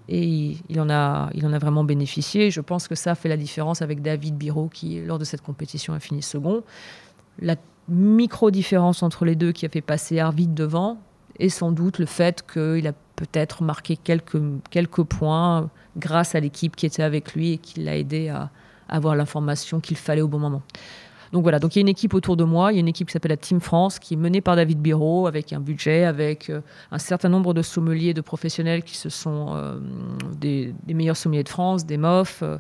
Et 0.10 0.58
il, 0.70 0.80
en 0.80 0.90
a, 0.90 1.30
il 1.34 1.46
en 1.46 1.54
a 1.54 1.60
vraiment 1.60 1.84
bénéficié. 1.84 2.50
Je 2.50 2.62
pense 2.62 2.88
que 2.88 2.96
ça 2.96 3.16
fait 3.16 3.30
la 3.30 3.38
différence 3.38 3.82
avec 3.82 4.02
David 4.02 4.36
Biro 4.36 4.70
qui, 4.70 5.02
lors 5.02 5.20
de 5.20 5.26
cette 5.26 5.42
compétition, 5.42 5.94
a 5.94 6.00
fini 6.00 6.22
second. 6.22 6.64
La 7.40 7.56
micro-différence 7.90 9.04
entre 9.04 9.26
les 9.26 9.36
deux 9.36 9.52
qui 9.52 9.66
a 9.66 9.70
fait 9.70 9.82
passer 9.82 10.20
Arvid 10.20 10.54
devant 10.54 10.98
est 11.40 11.50
sans 11.50 11.72
doute 11.72 12.00
le 12.00 12.06
fait 12.06 12.46
qu'il 12.52 12.88
a 12.88 12.94
peut-être 13.16 13.64
marqué 13.64 13.98
quelques, 13.98 14.42
quelques 14.70 15.04
points 15.04 15.70
grâce 15.98 16.36
à 16.36 16.40
l'équipe 16.40 16.76
qui 16.76 16.86
était 16.86 17.04
avec 17.04 17.34
lui 17.34 17.54
et 17.54 17.58
qui 17.58 17.82
l'a 17.82 17.98
aidé 17.98 18.30
à 18.30 18.50
avoir 18.90 19.16
l'information 19.16 19.80
qu'il 19.80 19.98
fallait 19.98 20.22
au 20.22 20.28
bon 20.28 20.40
moment. 20.40 20.62
Donc 21.32 21.44
voilà, 21.44 21.60
donc 21.60 21.76
il 21.76 21.80
y 21.80 21.82
a 21.82 21.82
une 21.82 21.88
équipe 21.90 22.14
autour 22.14 22.38
de 22.38 22.44
moi, 22.44 22.72
il 22.72 22.76
y 22.76 22.78
a 22.78 22.82
une 22.82 22.88
équipe 22.88 23.08
qui 23.08 23.14
s'appelle 23.14 23.32
la 23.32 23.38
Team 23.38 23.60
France, 23.60 24.00
qui 24.00 24.14
est 24.14 24.18
menée 24.18 24.42
par 24.42 24.56
David 24.56 24.80
Biro, 24.80 25.28
avec 25.28 25.54
un 25.54 25.60
budget, 25.60 26.06
avec 26.06 26.50
euh, 26.50 26.62
un 26.92 27.00
certain 27.00 27.30
nombre 27.30 27.54
de 27.54 27.62
sommeliers, 27.62 28.14
de 28.14 28.22
professionnels 28.22 28.84
qui 28.84 28.96
se 28.98 29.10
sont 29.10 29.54
euh, 29.56 29.80
des, 30.38 30.74
meilleurs 30.88 31.18
sommeliers 31.18 31.44
de 31.44 31.50
France, 31.50 31.86
des 31.86 31.98
MOF, 31.98 32.40
euh, 32.42 32.58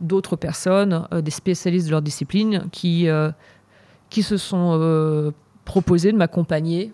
d'autres 0.00 0.36
personnes, 0.36 1.06
des 1.12 1.30
spécialistes 1.30 1.86
de 1.86 1.92
leur 1.92 2.02
discipline, 2.02 2.64
qui, 2.72 3.06
qui 4.10 4.22
se 4.24 4.36
sont 4.36 5.32
proposés 5.64 6.10
de 6.10 6.16
m'accompagner 6.16 6.92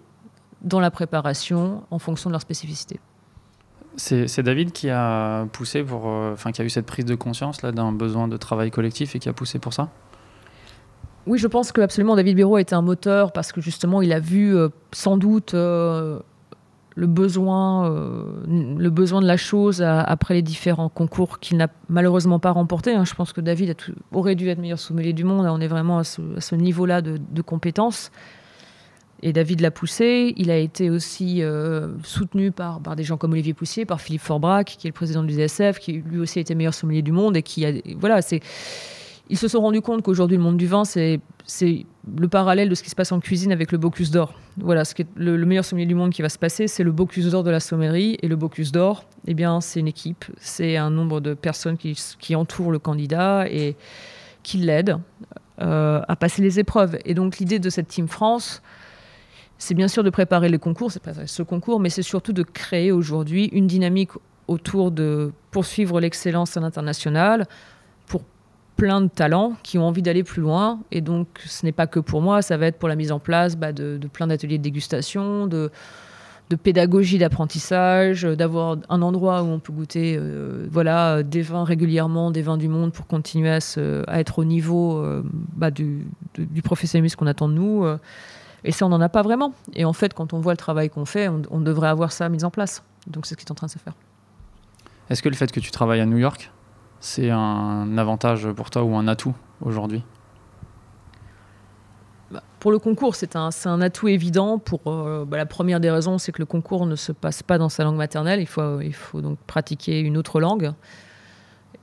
dans 0.61 0.79
la 0.79 0.91
préparation 0.91 1.85
en 1.91 1.99
fonction 1.99 2.29
de 2.29 2.33
leur 2.33 2.43
spécificité. 2.43 3.01
C'est 3.97 4.43
David 4.43 4.73
qui 4.73 4.91
a 4.91 5.47
poussé 5.53 5.83
pour, 5.83 6.05
enfin 6.05 6.53
qui 6.53 6.61
a 6.61 6.67
eu 6.67 6.69
cette 6.69 6.85
prise 6.85 7.07
de 7.07 7.15
conscience 7.15 7.63
là 7.63 7.73
d'un 7.73 7.93
besoin 7.93 8.29
de 8.29 8.37
travail 8.37 8.71
collectif 8.71 9.17
et 9.17 9.21
qui 9.21 9.31
a 9.31 9.33
poussé 9.33 9.59
pour 9.59 9.73
ça? 9.73 9.89
Oui, 11.29 11.39
je 11.39 11.47
pense 11.47 11.73
que 11.73 11.83
absolument 11.83 12.17
David 12.17 12.37
Biro 12.37 12.57
a 12.57 12.61
été 12.63 12.75
un 12.75 12.81
moteur 12.81 13.33
parce 13.33 13.53
que 13.53 13.61
justement 13.61 14.01
il 14.01 14.15
a 14.15 14.19
vu 14.19 14.57
euh, 14.57 14.71
sans 14.93 15.19
doute 15.19 15.53
euh, 15.53 16.21
le 16.97 17.07
besoin, 17.07 17.93
euh, 17.93 18.23
le 18.49 18.89
besoin 18.89 19.21
de 19.21 19.27
la 19.27 19.37
chose 19.37 19.83
après 19.83 20.33
les 20.33 20.43
différents 20.43 20.89
concours 20.89 21.39
qu'il 21.39 21.59
n'a 21.59 21.69
malheureusement 21.91 22.39
pas 22.39 22.51
remportés. 22.51 22.95
Hein. 22.95 23.05
Je 23.05 23.15
pense 23.15 23.35
que 23.35 23.43
David 23.43 23.77
aurait 24.11 24.37
dû 24.37 24.49
être 24.49 24.59
meilleur 24.59 24.79
sommelier 24.79 25.13
du 25.13 25.25
monde. 25.25 25.45
On 25.47 25.61
est 25.61 25.69
vraiment 25.69 25.99
à 25.99 26.05
ce, 26.05 26.55
niveau-là 26.55 27.03
de, 27.03 27.43
compétences. 27.43 28.11
Et 29.23 29.35
David 29.35 29.61
l'a 29.61 29.71
poussé. 29.71 30.33
Il 30.39 30.51
a 30.51 30.57
été 30.57 30.89
aussi 30.91 31.43
soutenu 32.03 32.51
par, 32.51 32.81
des 32.81 33.05
gens 33.05 33.17
comme 33.17 33.33
Olivier 33.33 33.55
Poussier, 33.55 33.85
par 33.85 34.01
Philippe 34.01 34.23
Forbrac, 34.23 34.67
qui 34.79 34.89
est 34.89 34.91
le 34.91 34.95
président 34.95 35.23
de 35.23 35.29
l'USF, 35.29 35.79
qui 35.79 35.93
lui 35.93 36.19
aussi 36.19 36.39
a 36.39 36.43
été 36.43 36.57
meilleur 36.57 36.75
sommelier 36.75 37.03
du 37.03 37.13
monde 37.13 37.37
et 37.37 37.43
qui 37.43 37.65
a, 37.65 37.73
voilà, 37.97 38.23
c'est 38.23 38.41
ils 39.31 39.39
se 39.39 39.49
sont 39.49 39.61
rendus 39.61 39.83
compte 39.83 40.03
qu'aujourd'hui, 40.03 40.37
le 40.37 40.43
monde 40.43 40.57
du 40.57 40.67
vin, 40.67 40.85
c'est 40.85 41.21
le 42.17 42.29
parallèle 42.29 42.69
de 42.69 42.75
ce 42.75 42.83
qui 42.83 42.91
se 42.91 42.95
passe 42.95 43.13
en 43.13 43.21
cuisine 43.21 43.53
avec 43.53 43.73
le 43.73 43.79
Bocuse 43.79 44.11
d'or. 44.11 44.35
Voilà, 44.57 44.85
ce 44.85 44.95
qui 44.95 45.03
est 45.03 45.09
le, 45.17 45.37
meilleur 45.45 45.65
sommelier 45.65 45.87
du 45.87 45.95
monde 45.95 46.11
qui 46.11 46.23
va 46.23 46.29
se 46.29 46.39
passer, 46.39 46.67
c'est 46.67 46.83
le 46.83 46.93
Bocuse 46.93 47.31
d'or 47.31 47.45
de 47.45 47.51
la 47.51 47.61
sommellerie. 47.61 48.17
Et 48.23 48.29
le 48.29 48.37
Bocuse 48.37 48.73
d'or, 48.73 49.05
eh 49.27 49.35
bien, 49.35 49.61
c'est 49.61 49.81
une 49.81 49.89
équipe, 49.89 50.25
c'est 50.39 50.77
un 50.77 50.91
nombre 50.91 51.21
de 51.21 51.35
personnes 51.35 51.77
qui, 51.77 51.99
qui, 52.19 52.35
entourent 52.35 52.73
le 52.73 52.79
candidat 52.79 53.47
et 53.51 53.77
qui 54.43 54.59
l'aident 54.59 54.99
euh, 55.61 56.01
à 56.07 56.17
passer 56.17 56.41
les 56.43 56.59
épreuves. 56.59 56.99
Et 57.05 57.15
donc, 57.15 57.39
l'idée 57.39 57.59
de 57.59 57.69
cette 57.69 57.89
Team 57.89 58.09
France, 58.09 58.63
c'est 59.59 59.75
bien 59.75 59.89
sûr 59.89 60.03
de 60.05 60.11
préparer 60.11 60.49
les 60.49 60.59
concours, 60.59 60.91
c'est 60.91 61.01
préparer 61.01 61.27
ce 61.27 61.43
concours, 61.43 61.81
mais 61.81 61.91
c'est 61.91 62.03
surtout 62.03 62.33
de 62.33 62.43
créer 62.43 62.93
aujourd'hui 62.93 63.47
une 63.53 63.67
dynamique 63.67 64.11
autour 64.47 64.91
de 64.91 65.33
poursuivre 65.51 66.01
l'excellence 66.01 66.57
à 66.57 66.61
l'international 66.61 67.47
plein 68.79 69.01
de 69.01 69.09
talents 69.09 69.55
qui 69.65 69.77
ont 69.77 69.87
envie 69.87 70.03
d'aller 70.03 70.23
plus 70.23 70.41
loin. 70.41 70.81
Et 70.93 71.01
donc, 71.01 71.27
ce 71.45 71.67
n'est 71.67 71.73
pas 71.73 71.89
que 71.89 71.99
pour 71.99 72.23
moi, 72.23 72.41
ça 72.43 72.57
va 72.57 72.67
être 72.67 72.79
pour 72.79 72.89
la 72.89 72.95
mise 72.95 73.11
en 73.11 73.19
place 73.19 73.57
bah, 73.57 73.73
de, 73.73 73.99
plein 74.11 74.29
d'ateliers 74.29 74.57
de 74.57 74.63
dégustation, 74.63 75.49
de, 75.49 75.73
de 76.49 76.57
pédagogie 76.57 77.19
d'apprentissage, 77.19 78.23
d'avoir 78.23 78.79
un 78.89 79.03
endroit 79.03 79.43
où 79.43 79.47
on 79.47 79.59
peut 79.59 79.73
goûter 79.73 80.17
euh, 80.17 80.69
voilà, 80.71 81.25
des 81.25 81.43
vins 81.43 81.65
régulièrement, 81.65 82.31
des 82.31 82.41
vins 82.41 82.57
du 82.57 82.69
monde 82.69 82.93
pour 82.93 83.09
continuer 83.09 83.51
à, 83.51 83.59
à 84.07 84.21
être 84.21 84.39
au 84.39 84.45
niveau 84.45 84.99
euh, 84.99 85.25
bah, 85.57 85.73
du, 85.73 86.07
du, 86.37 86.63
professionnalisme 86.63 87.17
qu'on 87.17 87.27
attend 87.27 87.49
de 87.49 87.55
nous. 87.55 87.85
Euh. 87.85 87.99
et 88.63 88.71
ça, 88.71 88.87
on 88.87 88.91
n'en 88.91 89.01
a 89.01 89.09
pas 89.09 89.23
vraiment. 89.23 89.55
Et 89.75 89.85
en 89.85 89.93
fait, 89.93 90.15
quand 90.15 90.33
on 90.33 90.39
voit 90.39 90.53
le 90.53 90.59
travail 90.59 90.89
qu'on 90.89 91.05
fait, 91.05 91.27
on, 91.27 91.43
on 91.51 91.61
devrait 91.61 91.89
avoir 91.89 92.13
ça 92.13 92.29
mis 92.29 92.45
en 92.45 92.51
place. 92.51 92.85
Donc, 93.09 93.27
c'est 93.27 93.35
ce 93.35 93.39
qui 93.39 93.45
est 93.45 93.51
en 93.51 93.57
train 93.57 93.67
de 93.67 93.73
se 93.73 93.79
faire. 93.79 93.95
Est-ce 95.11 95.21
que 95.21 95.29
le 95.29 95.35
fait 95.35 95.51
que 95.51 95.59
tu 95.59 95.73
travailles 95.73 96.01
à 96.01 96.07
New 96.07 96.19
York, 96.19 96.53
c'est 97.01 97.31
un 97.31 97.97
avantage 97.97 98.49
pour 98.53 98.71
toi 98.71 98.83
ou 98.83 98.97
un 98.97 99.07
atout 99.09 99.35
aujourd'hui 99.61 100.03
bah, 102.31 102.43
pour 102.61 102.73
le 102.73 102.79
concours, 102.79 103.15
c'est 103.15 103.37
un, 103.37 103.49
un, 103.65 103.81
atout 103.81 104.09
évident. 104.09 104.59
Pour 104.59 104.81
euh, 104.87 105.25
bah, 105.25 105.39
la 105.39 105.47
première 105.47 105.81
des 105.81 105.91
raisons, 105.91 106.19
c'est 106.19 106.33
que 106.33 106.41
le 106.41 106.47
concours 106.47 106.85
ne 106.85 106.97
se 106.97 107.13
passe 107.13 107.43
pas 107.43 107.57
dans 107.57 107.71
sa 107.71 107.85
langue 107.85 107.97
maternelle. 107.97 108.41
Il 108.41 108.47
faut, 108.47 108.81
il 108.81 108.93
faut 108.93 109.23
donc 109.23 109.39
pratiquer 109.47 110.01
une 110.01 110.17
autre 110.19 110.41
langue. 110.41 110.73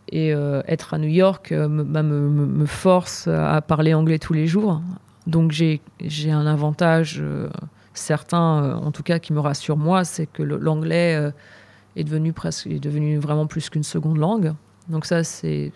Et 0.10 0.34
euh, 0.36 0.62
être 0.68 0.94
à 0.94 1.00
New 1.00 1.10
York 1.10 1.52
euh, 1.52 1.68
bah, 1.68 2.04
me, 2.04 2.30
me, 2.30 2.66
force 2.68 3.28
à 3.28 3.60
parler 3.62 3.96
anglais 3.96 4.20
tous 4.20 4.34
les 4.34 4.46
jours. 4.46 4.82
Donc 5.26 5.52
j'ai 5.52 5.82
un 6.32 6.46
avantage 6.46 7.24
certain, 7.96 8.76
en 8.76 8.92
tout 8.92 9.02
cas 9.02 9.18
qui 9.18 9.34
me 9.34 9.40
rassure 9.40 9.78
moi, 9.78 10.04
c'est 10.04 10.28
que 10.28 10.44
l'anglais 10.44 11.32
est 11.96 12.04
devenu 12.04 12.32
presque, 12.32 12.68
est 12.68 12.80
devenu 12.80 13.18
vraiment 13.18 13.48
plus 13.48 13.72
qu'une 13.72 13.82
seconde 13.82 14.18
langue. 14.18 14.54
Donc 14.89 15.06
ça, 15.06 15.24
c'est 15.24 15.72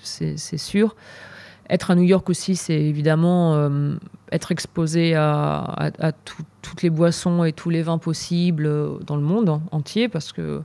sûr. 0.57 0.95
Être 1.69 1.91
à 1.91 1.95
New 1.95 2.03
York 2.03 2.27
aussi, 2.29 2.55
c'est 2.55 2.81
évidemment 2.81 3.53
euh, 3.53 3.95
être 4.31 4.51
exposé 4.51 5.13
à, 5.15 5.91
toutes 6.61 6.81
les 6.81 6.89
boissons 6.89 7.43
et 7.43 7.53
tous 7.53 7.69
les 7.69 7.83
vins 7.83 7.99
possibles 7.99 8.65
euh, 8.65 8.97
dans 9.05 9.15
le 9.15 9.21
monde 9.21 9.61
entier, 9.71 10.09
parce 10.09 10.31
que 10.31 10.63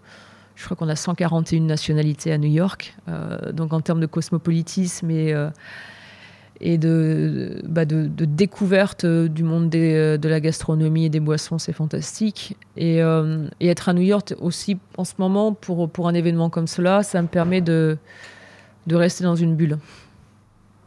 je 0.55 0.65
crois 0.65 0.77
qu'on 0.77 0.89
a 0.89 0.97
141 0.97 1.61
nationalités 1.61 2.33
à 2.33 2.39
New 2.39 2.51
York. 2.51 2.97
Euh, 3.09 3.53
donc 3.53 3.75
en 3.75 3.81
termes 3.81 4.01
de 4.01 4.07
cosmopolitisme 4.07 5.11
et, 5.11 5.35
bah 7.69 7.85
de, 7.85 8.09
découverte 8.25 9.05
du 9.05 9.43
monde 9.43 9.69
de 9.69 10.29
la 10.29 10.41
gastronomie 10.41 11.05
et 11.05 11.11
des 11.11 11.21
boissons, 11.21 11.59
c'est 11.59 11.75
fantastique. 11.75 12.57
Et, 12.79 13.01
être 13.61 13.89
à 13.91 13.93
New 13.93 14.03
York 14.03 14.35
aussi 14.41 14.79
en 14.97 15.05
ce 15.05 15.15
moment, 15.19 15.53
pour 15.53 16.09
un 16.09 16.15
événement 16.15 16.49
comme 16.49 16.67
cela, 16.67 17.03
ça 17.03 17.21
me 17.21 17.29
permet 17.29 17.61
de 17.61 17.99
de 18.87 18.97
rester 18.97 19.25
dans 19.25 19.37
une 19.37 19.57
bulle. 19.57 19.79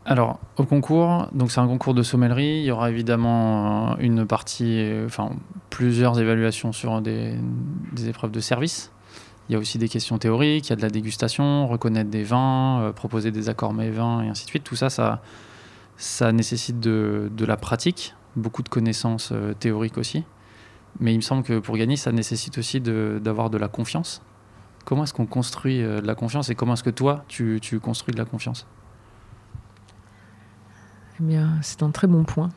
Alors, 0.09 0.39
au 0.55 0.63
concours, 0.63 1.27
donc 1.33 1.51
c'est 1.51 1.59
un 1.59 1.67
concours 1.67 1.93
de 1.93 2.01
sommellerie. 2.01 2.59
Il 2.59 2.63
y 2.63 2.71
aura 2.71 2.89
évidemment 2.89 3.91
euh, 3.91 3.95
une 3.99 4.25
partie, 4.25 4.79
euh, 4.79 5.05
enfin 5.05 5.31
plusieurs 5.69 6.17
évaluations 6.17 6.71
sur 6.71 7.01
des, 7.01 7.35
épreuves 8.07 8.31
de 8.31 8.39
service. 8.39 8.93
Il 9.49 9.53
y 9.53 9.55
a 9.57 9.59
aussi 9.59 9.77
des 9.77 9.89
questions 9.89 10.17
théoriques, 10.17 10.67
il 10.67 10.69
y 10.69 10.73
a 10.73 10.75
de 10.77 10.81
la 10.81 10.89
dégustation, 10.89 11.67
reconnaître 11.67 12.09
des 12.09 12.23
vins, 12.23 12.79
euh, 12.83 12.93
proposer 12.93 13.31
des 13.31 13.49
accords 13.49 13.73
mets 13.73 13.89
vins 13.89 14.23
et 14.23 14.29
ainsi 14.29 14.45
de 14.45 14.49
suite. 14.49 14.63
Tout 14.63 14.77
ça, 14.77 14.89
ça 15.97 16.31
nécessite 16.31 16.79
de, 16.79 17.29
la 17.45 17.57
pratique, 17.57 18.15
beaucoup 18.37 18.63
de 18.63 18.69
connaissances 18.69 19.33
théoriques 19.59 19.97
aussi. 19.97 20.23
Mais 21.01 21.13
il 21.13 21.17
me 21.17 21.21
semble 21.21 21.43
que 21.43 21.59
pour 21.59 21.75
gagner, 21.75 21.97
ça 21.97 22.13
nécessite 22.13 22.57
aussi 22.57 22.79
d'avoir 22.79 23.49
de 23.49 23.57
la 23.57 23.67
confiance 23.67 24.21
Comment 24.87 25.03
est-ce 25.03 25.13
qu'on 25.13 25.25
construit 25.25 25.83
euh, 25.83 25.99
de 25.99 26.07
la 26.07 26.15
confiance 26.15 26.49
et 26.49 26.55
comment 26.55 26.75
est-ce 26.75 26.83
que 26.83 26.89
toi, 26.89 27.25
tu, 27.27 27.59
construis 27.81 28.13
de 28.13 28.17
la 28.17 28.23
confiance? 28.23 28.65
Eh 31.19 31.23
bien, 31.23 31.59
c'est 31.61 31.83
un 31.83 31.89
très 31.89 32.07
bon 32.07 32.23
point. 32.23 32.51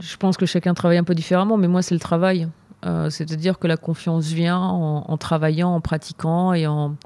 Je 0.00 0.16
pense 0.16 0.36
que 0.36 0.46
chacun 0.46 0.74
travaille 0.74 0.98
un 0.98 1.04
peu 1.04 1.14
différemment, 1.14 1.56
mais 1.56 1.68
moi, 1.68 1.82
c'est 1.82 1.94
le 1.94 2.00
travail. 2.00 2.48
Euh, 2.84 3.10
c'est-à-dire 3.10 3.60
que 3.60 3.68
la 3.68 3.76
confiance 3.76 4.26
vient 4.32 4.58
en, 4.58 5.16
travaillant, 5.18 5.72
en 5.72 5.80
pratiquant 5.80 6.52
et 6.52 6.66
en, 6.66 6.96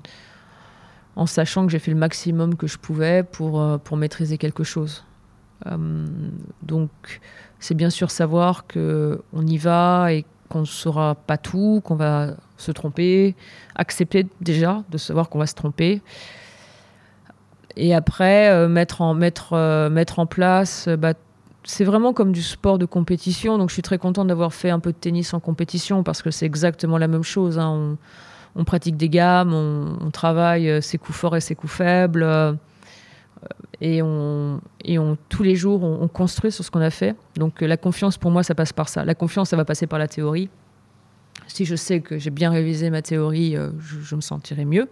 en 1.14 1.26
sachant 1.26 1.66
que 1.66 1.72
j'ai 1.72 1.80
fait 1.80 1.90
le 1.90 1.98
maximum 1.98 2.56
que 2.56 2.66
je 2.66 2.78
pouvais 2.78 3.24
pour, 3.24 3.60
euh, 3.60 3.76
pour 3.76 3.98
maîtriser 3.98 4.38
quelque 4.38 4.64
chose. 4.64 5.04
donc, 6.62 6.90
c'est 7.58 7.74
bien 7.74 7.90
sûr 7.90 8.10
savoir 8.10 8.66
qu'on 8.66 9.46
y 9.46 9.58
va 9.58 10.14
et 10.14 10.24
qu'on 10.48 10.60
ne 10.60 10.66
saura 10.66 11.14
pas 11.14 11.38
tout, 11.38 11.80
qu'on 11.84 11.96
va 11.96 12.28
se 12.56 12.72
tromper, 12.72 13.34
accepter 13.74 14.26
déjà 14.40 14.82
de 14.90 14.98
savoir 14.98 15.28
qu'on 15.28 15.38
va 15.38 15.46
se 15.46 15.54
tromper. 15.54 16.02
Et 17.76 17.94
après, 17.94 18.50
euh, 18.50 18.68
mettre, 18.68 19.00
en, 19.00 19.14
mettre, 19.14 19.52
euh, 19.52 19.90
mettre 19.90 20.18
en 20.18 20.26
place, 20.26 20.86
euh, 20.86 20.96
bah, 20.96 21.14
c'est 21.64 21.84
vraiment 21.84 22.12
comme 22.12 22.32
du 22.32 22.42
sport 22.42 22.78
de 22.78 22.84
compétition. 22.84 23.58
Donc 23.58 23.70
je 23.70 23.74
suis 23.74 23.82
très 23.82 23.98
contente 23.98 24.28
d'avoir 24.28 24.54
fait 24.54 24.70
un 24.70 24.78
peu 24.78 24.92
de 24.92 24.96
tennis 24.96 25.34
en 25.34 25.40
compétition 25.40 26.02
parce 26.02 26.22
que 26.22 26.30
c'est 26.30 26.46
exactement 26.46 26.98
la 26.98 27.08
même 27.08 27.22
chose. 27.22 27.58
Hein. 27.58 27.96
On, 28.54 28.64
pratique 28.64 28.96
des 28.96 29.08
gammes, 29.08 29.52
on, 29.52 30.10
travaille 30.10 30.80
ses 30.80 30.96
coups 30.96 31.18
forts 31.18 31.36
et 31.36 31.40
ses 31.40 31.56
coups 31.56 31.72
faibles. 31.72 32.24
Et 33.80 34.02
on, 34.02 34.60
et 34.84 34.98
on, 34.98 35.16
tous 35.28 35.42
les 35.42 35.56
jours, 35.56 35.82
on, 35.82 36.02
on 36.02 36.08
construit 36.08 36.52
sur 36.52 36.64
ce 36.64 36.70
qu'on 36.70 36.80
a 36.80 36.90
fait. 36.90 37.14
Donc 37.36 37.60
la 37.60 37.76
confiance, 37.76 38.18
pour 38.18 38.30
moi, 38.30 38.42
ça 38.42 38.54
passe 38.54 38.72
par 38.72 38.88
ça. 38.88 39.04
La 39.04 39.14
confiance, 39.14 39.50
ça 39.50 39.56
va 39.56 39.64
passer 39.64 39.86
par 39.86 39.98
la 39.98 40.08
théorie 40.08 40.48
si 41.46 41.64
je 41.64 41.76
sais 41.76 42.00
que 42.00 42.18
j'ai 42.18 42.30
bien 42.30 42.50
révisé 42.50 42.90
ma 42.90 43.02
théorie, 43.02 43.56
euh, 43.56 43.70
je, 43.80 44.14
me 44.16 44.20
sentirai 44.20 44.64
mieux. 44.64 44.88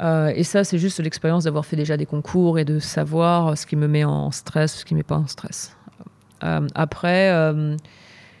Euh, 0.00 0.32
et 0.34 0.44
ça, 0.44 0.64
c'est 0.64 0.78
juste 0.78 1.00
l'expérience 1.00 1.44
d'avoir 1.44 1.66
fait 1.66 1.76
déjà 1.76 1.96
des 1.96 2.06
concours 2.06 2.58
et 2.58 2.64
de 2.64 2.78
savoir 2.78 3.56
ce 3.56 3.66
qui 3.66 3.76
me 3.76 3.86
met 3.86 4.04
en 4.04 4.30
stress, 4.30 4.78
ce 4.78 4.84
qui 4.84 4.94
ne 4.94 4.98
met 4.98 5.04
pas 5.04 5.16
en 5.16 5.26
stress. 5.26 5.76
Euh, 6.42 6.66
après, 6.74 7.32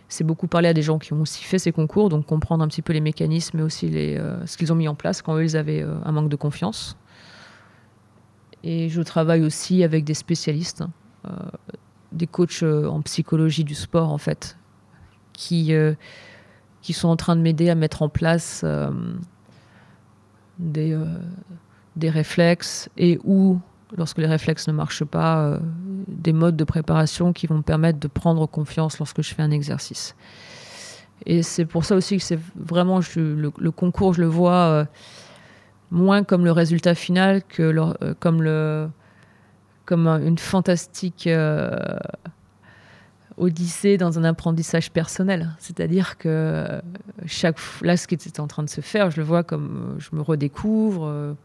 c'est 0.08 0.24
beaucoup 0.24 0.46
parler 0.46 0.68
à 0.68 0.74
des 0.74 0.82
gens 0.82 0.98
qui 0.98 1.12
ont 1.12 1.20
aussi 1.20 1.44
fait 1.44 1.58
ces 1.58 1.72
concours, 1.72 2.08
donc 2.08 2.26
comprendre 2.26 2.62
un 2.62 2.68
petit 2.68 2.82
peu 2.82 2.92
les 2.92 3.00
mécanismes, 3.00 3.58
mais 3.58 3.64
aussi 3.64 3.90
ce 3.90 4.56
qu'ils 4.56 4.72
ont 4.72 4.76
mis 4.76 4.88
en 4.88 4.94
place 4.94 5.22
quand 5.22 5.38
ils 5.38 5.56
avaient 5.56 5.82
un 6.04 6.12
manque 6.12 6.28
de 6.28 6.36
confiance. 6.36 6.96
Et 8.66 8.88
je 8.88 9.02
travaille 9.02 9.42
aussi 9.42 9.84
avec 9.84 10.04
des 10.04 10.14
spécialistes, 10.14 10.82
des 12.12 12.26
coachs 12.26 12.62
en 12.62 13.02
psychologie 13.02 13.64
du 13.64 13.74
sport 13.74 14.10
en 14.10 14.18
fait, 14.18 14.56
qui, 15.34 15.72
qui 16.80 16.92
sont 16.94 17.08
en 17.08 17.16
train 17.16 17.36
de 17.36 17.42
m'aider 17.42 17.68
à 17.68 17.74
mettre 17.74 18.00
en 18.02 18.08
place 18.08 18.64
des, 20.58 20.98
des 21.96 22.10
réflexes 22.10 22.88
et 22.96 23.18
ou 23.24 23.60
lorsque 23.96 24.18
les 24.18 24.26
réflexes 24.26 24.68
ne 24.68 24.72
marchent 24.72 25.04
pas, 25.04 25.44
euh, 25.44 25.58
des 26.08 26.32
modes 26.32 26.56
de 26.56 26.64
préparation 26.64 27.32
qui 27.32 27.46
vont 27.46 27.58
me 27.58 27.62
permettre 27.62 27.98
de 27.98 28.08
prendre 28.08 28.46
confiance 28.46 28.98
lorsque 28.98 29.22
je 29.22 29.34
fais 29.34 29.42
un 29.42 29.50
exercice. 29.50 30.14
Et 31.26 31.42
c'est 31.42 31.64
pour 31.64 31.84
ça 31.84 31.94
aussi 31.94 32.16
que 32.16 32.22
c'est 32.22 32.38
vraiment 32.56 33.00
le, 33.16 33.70
concours, 33.70 34.14
je 34.14 34.20
le 34.20 34.26
vois 34.26 34.52
euh, 34.52 34.84
moins 35.90 36.24
comme 36.24 36.44
le 36.44 36.52
résultat 36.52 36.94
final 36.94 37.42
que 37.44 37.62
euh, 37.62 38.88
comme, 39.86 40.06
une 40.06 40.38
fantastique 40.38 41.28
odyssée 43.36 43.96
dans 43.96 44.18
un 44.18 44.24
apprentissage 44.24 44.90
personnel. 44.90 45.50
C'est-à-dire 45.58 46.18
que 46.18 46.80
chaque 47.26 47.58
là, 47.82 47.96
ce 47.96 48.06
qui 48.06 48.14
était 48.14 48.40
en 48.40 48.46
train 48.46 48.62
de 48.62 48.70
se 48.70 48.80
faire, 48.80 49.10
je 49.10 49.18
le 49.18 49.24
vois 49.24 49.42
comme 49.42 49.96
je 49.98 50.16
me 50.16 50.22
redécouvre 50.22 51.36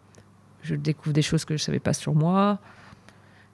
je 0.62 0.76
découvre 0.76 1.14
des 1.14 1.22
choses 1.22 1.46
que 1.46 1.56
je 1.56 1.62
ne 1.62 1.66
savais 1.66 1.80
pas 1.80 1.94
sur 1.94 2.14
moi. 2.14 2.60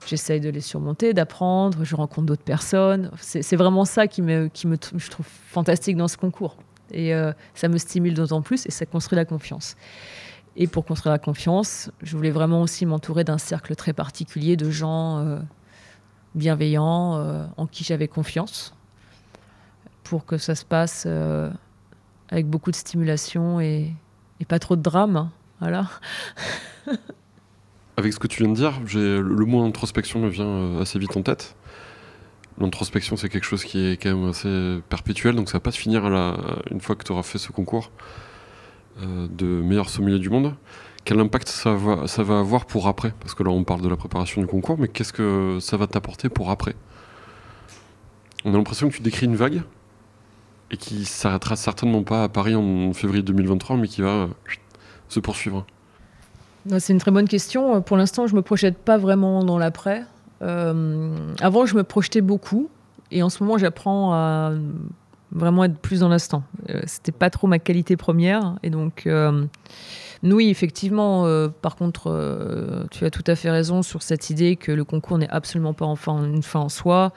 J'essaye 0.06 0.40
de 0.40 0.50
les 0.50 0.60
surmonter, 0.60 1.14
d'apprendre. 1.14 1.84
Je 1.84 1.96
rencontre 1.96 2.26
d'autres 2.26 2.44
personnes. 2.44 3.10
C'est 3.20 3.56
vraiment 3.56 3.84
ça 3.84 4.06
qui 4.06 4.22
me, 4.22 4.50
je 4.54 5.10
trouve 5.10 5.26
fantastique 5.26 5.96
dans 5.96 6.08
ce 6.08 6.16
concours. 6.16 6.56
Et 6.92 7.14
euh, 7.14 7.32
ça 7.54 7.68
me 7.68 7.78
stimule 7.78 8.14
d'autant 8.14 8.42
plus 8.42 8.66
et 8.66 8.70
ça 8.70 8.86
construit 8.86 9.16
la 9.16 9.24
confiance. 9.24 9.76
Et 10.56 10.66
pour 10.66 10.84
construire 10.84 11.12
la 11.12 11.18
confiance, 11.18 11.90
je 12.02 12.16
voulais 12.16 12.30
vraiment 12.30 12.62
aussi 12.62 12.86
m'entourer 12.86 13.24
d'un 13.24 13.38
cercle 13.38 13.76
très 13.76 13.92
particulier 13.92 14.56
de 14.56 14.70
gens 14.70 15.18
euh, 15.18 15.38
bienveillants, 16.34 17.16
euh, 17.16 17.46
en 17.56 17.66
qui 17.66 17.84
j'avais 17.84 18.08
confiance, 18.08 18.74
pour 20.02 20.24
que 20.24 20.38
ça 20.38 20.54
se 20.54 20.64
passe 20.64 21.06
avec 22.28 22.46
beaucoup 22.46 22.70
de 22.70 22.76
stimulation 22.76 23.60
et, 23.60 23.92
pas 24.48 24.58
trop 24.58 24.76
de 24.76 24.82
drame. 24.82 25.30
Voilà. 25.60 25.88
Avec 27.96 28.12
ce 28.12 28.18
que 28.18 28.26
tu 28.26 28.42
viens 28.42 28.52
de 28.52 28.56
dire, 28.56 28.74
le 28.94 29.44
mot 29.46 29.64
introspection 29.64 30.20
me 30.20 30.28
vient 30.28 30.44
euh, 30.44 30.82
assez 30.82 30.98
vite 30.98 31.16
en 31.16 31.22
tête. 31.22 31.56
L'introspection, 32.58 33.16
c'est 33.16 33.30
quelque 33.30 33.44
chose 33.44 33.64
qui 33.64 33.86
est 33.86 33.96
quand 33.96 34.14
même 34.14 34.28
assez 34.28 34.80
perpétuel, 34.88 35.34
donc 35.34 35.48
ça 35.48 35.54
va 35.54 35.60
pas 35.60 35.72
se 35.72 35.78
finir 35.78 36.04
une 36.70 36.80
fois 36.80 36.96
que 36.96 37.04
tu 37.04 37.12
auras 37.12 37.22
fait 37.22 37.38
ce 37.38 37.52
concours 37.52 37.90
euh, 37.90 38.00
de 39.02 39.46
meilleur 39.46 39.88
sommelier 39.88 40.18
du 40.18 40.30
monde. 40.30 40.54
Quel 41.04 41.20
impact 41.20 41.48
ça 41.48 41.74
va, 41.74 42.38
avoir 42.38 42.66
pour 42.66 42.88
après? 42.88 43.14
Parce 43.20 43.34
que 43.34 43.44
là, 43.44 43.50
on 43.50 43.62
parle 43.62 43.80
de 43.80 43.88
la 43.88 43.96
préparation 43.96 44.40
du 44.40 44.48
concours, 44.48 44.76
mais 44.76 44.88
qu'est-ce 44.88 45.12
que 45.12 45.58
ça 45.60 45.76
va 45.76 45.86
t'apporter 45.86 46.28
pour 46.28 46.50
après? 46.50 46.74
On 48.44 48.52
a 48.52 48.56
l'impression 48.56 48.88
que 48.88 48.96
tu 48.96 49.02
décris 49.02 49.26
une 49.26 49.36
vague 49.36 49.62
et 50.72 50.76
qui 50.76 51.04
s'arrêtera 51.04 51.54
certainement 51.54 52.02
pas 52.02 52.24
à 52.24 52.28
Paris 52.28 52.56
en 52.56 52.92
février 52.92 53.22
2023, 53.22 53.76
mais 53.76 53.86
qui 53.86 54.02
va 54.02 54.08
euh, 54.08 54.26
se 55.08 55.20
poursuivre. 55.20 55.64
C'est 56.78 56.92
une 56.92 56.98
très 56.98 57.12
bonne 57.12 57.28
question. 57.28 57.80
Pour 57.82 57.96
l'instant, 57.96 58.26
je 58.26 58.32
ne 58.32 58.38
me 58.38 58.42
projette 58.42 58.76
pas 58.76 58.98
vraiment 58.98 59.44
dans 59.44 59.58
l'après. 59.58 60.02
Euh, 60.42 61.16
avant, 61.40 61.66
je 61.66 61.76
me 61.76 61.84
projetais 61.84 62.20
beaucoup. 62.20 62.68
Et 63.12 63.22
en 63.22 63.30
ce 63.30 63.42
moment, 63.44 63.58
j'apprends 63.58 64.12
à 64.12 64.52
vraiment 65.36 65.64
être 65.64 65.78
plus 65.78 66.00
dans 66.00 66.08
l'instant. 66.08 66.42
Euh, 66.70 66.80
c'était 66.86 67.12
pas 67.12 67.30
trop 67.30 67.46
ma 67.46 67.58
qualité 67.58 67.96
première. 67.96 68.56
Et 68.62 68.70
donc, 68.70 69.06
euh, 69.06 69.44
oui, 70.22 70.48
effectivement, 70.48 71.26
euh, 71.26 71.48
par 71.48 71.76
contre, 71.76 72.86
tu 72.90 73.04
as 73.04 73.10
tout 73.10 73.24
à 73.26 73.34
fait 73.36 73.50
raison 73.50 73.82
sur 73.82 74.02
cette 74.02 74.30
idée 74.30 74.56
que 74.56 74.72
le 74.72 74.84
concours 74.84 75.18
n'est 75.18 75.28
absolument 75.28 75.74
pas 75.74 75.86
une 75.86 76.42
fin 76.42 76.60
en 76.60 76.68
soi, 76.68 77.12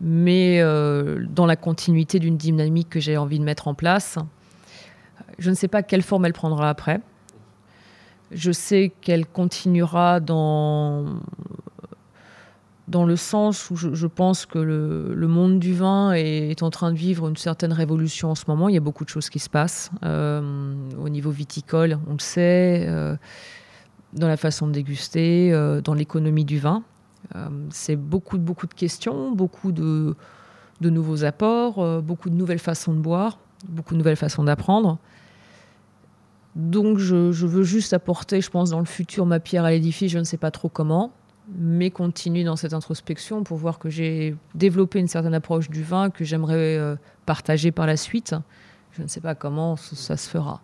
mais 0.00 0.60
dans 0.62 1.46
la 1.46 1.56
continuité 1.56 2.18
d'une 2.18 2.36
dynamique 2.36 2.90
que 2.90 3.00
j'ai 3.00 3.16
envie 3.16 3.38
de 3.38 3.44
mettre 3.44 3.68
en 3.68 3.74
place. 3.74 4.18
Je 5.38 5.50
ne 5.50 5.54
sais 5.54 5.68
pas 5.68 5.82
quelle 5.82 6.02
forme 6.02 6.26
elle 6.26 6.32
prendra 6.32 6.68
après. 6.68 7.00
Je 8.32 8.52
sais 8.52 8.92
qu'elle 9.00 9.26
continuera 9.26 10.20
dans, 10.20 11.06
dans 12.88 13.04
le 13.04 13.16
sens 13.16 13.70
où 13.70 13.76
je, 13.76 14.06
pense 14.06 14.46
que 14.46 14.58
le, 14.58 15.28
monde 15.28 15.58
du 15.58 15.74
vin 15.74 16.12
est, 16.12 16.62
en 16.62 16.70
train 16.70 16.90
de 16.90 16.96
vivre 16.96 17.28
une 17.28 17.36
certaine 17.36 17.72
révolution 17.72 18.30
en 18.30 18.34
ce 18.34 18.44
moment. 18.48 18.68
Il 18.68 18.74
y 18.74 18.78
a 18.78 18.80
beaucoup 18.80 19.04
de 19.04 19.10
choses 19.10 19.28
qui 19.28 19.38
se 19.38 19.50
passent 19.50 19.90
euh, 20.04 20.74
au 20.98 21.10
niveau 21.10 21.30
viticole, 21.30 21.98
on 22.08 22.14
le 22.14 22.18
sait, 22.18 22.86
euh, 22.88 23.14
dans 24.14 24.26
la 24.26 24.38
façon 24.38 24.66
de 24.66 24.72
déguster, 24.72 25.52
euh, 25.52 25.82
dans 25.82 25.94
l'économie 25.94 26.44
du 26.44 26.58
vin. 26.58 26.82
C'est 27.70 27.96
beaucoup, 27.96 28.38
beaucoup 28.38 28.66
de 28.66 28.72
questions, 28.72 29.32
beaucoup 29.32 29.70
de, 29.70 30.16
de 30.80 30.90
nouveaux 30.90 31.24
apports, 31.24 32.00
beaucoup 32.00 32.30
de 32.30 32.34
nouvelles 32.34 32.58
façons 32.58 32.94
de 32.94 32.98
boire, 32.98 33.38
beaucoup 33.68 33.92
de 33.92 33.98
nouvelles 33.98 34.16
façons 34.16 34.44
d'apprendre. 34.44 34.98
Donc 36.56 36.98
je, 36.98 37.14
veux 37.14 37.62
juste 37.62 37.92
apporter, 37.92 38.40
je 38.40 38.50
pense, 38.50 38.70
dans 38.70 38.78
le 38.78 38.86
futur 38.86 39.26
ma 39.26 39.40
pierre 39.40 39.64
à 39.64 39.70
l'édifice, 39.70 40.10
je 40.10 40.18
ne 40.18 40.24
sais 40.24 40.38
pas 40.38 40.50
trop 40.50 40.68
comment, 40.68 41.12
mais 41.56 41.90
continuer 41.90 42.44
dans 42.44 42.56
cette 42.56 42.74
introspection 42.74 43.42
pour 43.42 43.56
voir 43.56 43.78
que 43.78 43.88
j'ai 43.88 44.36
développé 44.54 44.98
une 44.98 45.08
certaine 45.08 45.34
approche 45.34 45.70
du 45.70 45.82
vin 45.82 46.10
que 46.10 46.24
j'aimerais 46.24 46.76
euh, 46.76 46.96
partager 47.26 47.72
par 47.72 47.86
la 47.86 47.96
suite. 47.96 48.34
Je 48.92 49.02
ne 49.02 49.08
sais 49.08 49.20
pas 49.20 49.34
comment 49.34 49.76
ça, 49.76 50.16
se 50.16 50.28
fera. 50.28 50.60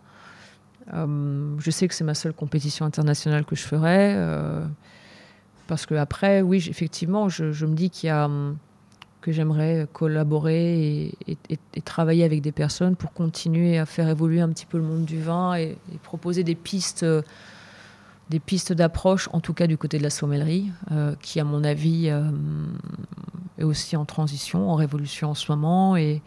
Euh, 0.93 1.55
je 1.59 1.71
sais 1.71 1.87
que 1.87 1.93
c'est 1.93 2.03
ma 2.03 2.13
seule 2.13 2.33
compétition 2.33 2.85
internationale 2.85 3.45
que 3.45 3.55
je 3.55 3.63
ferai. 3.63 4.13
Euh, 4.15 4.65
parce 5.67 5.85
que 5.87 5.95
après, 5.95 6.41
oui, 6.41 6.65
effectivement, 6.69 7.29
je, 7.29 7.51
je 7.51 7.65
me 7.65 7.73
dis 7.73 7.89
qu'il 7.89 8.07
y 8.07 8.11
a 8.11 8.25
hum, 8.25 8.57
que 9.21 9.31
j'aimerais 9.31 9.87
collaborer 9.91 11.11
et, 11.27 11.81
travailler 11.83 12.23
avec 12.23 12.41
des 12.41 12.51
personnes 12.51 12.95
pour 12.95 13.11
continuer 13.11 13.79
à 13.79 13.87
faire 13.87 14.07
évoluer 14.07 14.41
un 14.41 14.49
petit 14.49 14.67
peu 14.67 14.77
le 14.77 14.83
monde 14.83 15.05
du 15.05 15.19
vin 15.19 15.55
et, 15.55 15.77
proposer 16.03 16.43
des 16.43 16.53
pistes, 16.53 17.03
des 18.29 18.39
pistes 18.39 18.73
d'approche, 18.73 19.29
en 19.33 19.39
tout 19.39 19.53
cas 19.53 19.67
du 19.67 19.77
côté 19.77 19.97
de 19.97 20.03
la 20.03 20.09
sommellerie, 20.09 20.71
euh, 20.91 21.15
qui 21.21 21.39
à 21.39 21.43
mon 21.43 21.63
avis 21.63 22.09
euh, 22.09 22.29
est 23.57 23.63
aussi 23.63 23.95
en 23.95 24.05
transition, 24.05 24.69
en 24.69 24.75
révolution 24.75 25.31
en 25.31 25.35
ce 25.35 25.51
moment, 25.51 25.95
et 25.95 26.21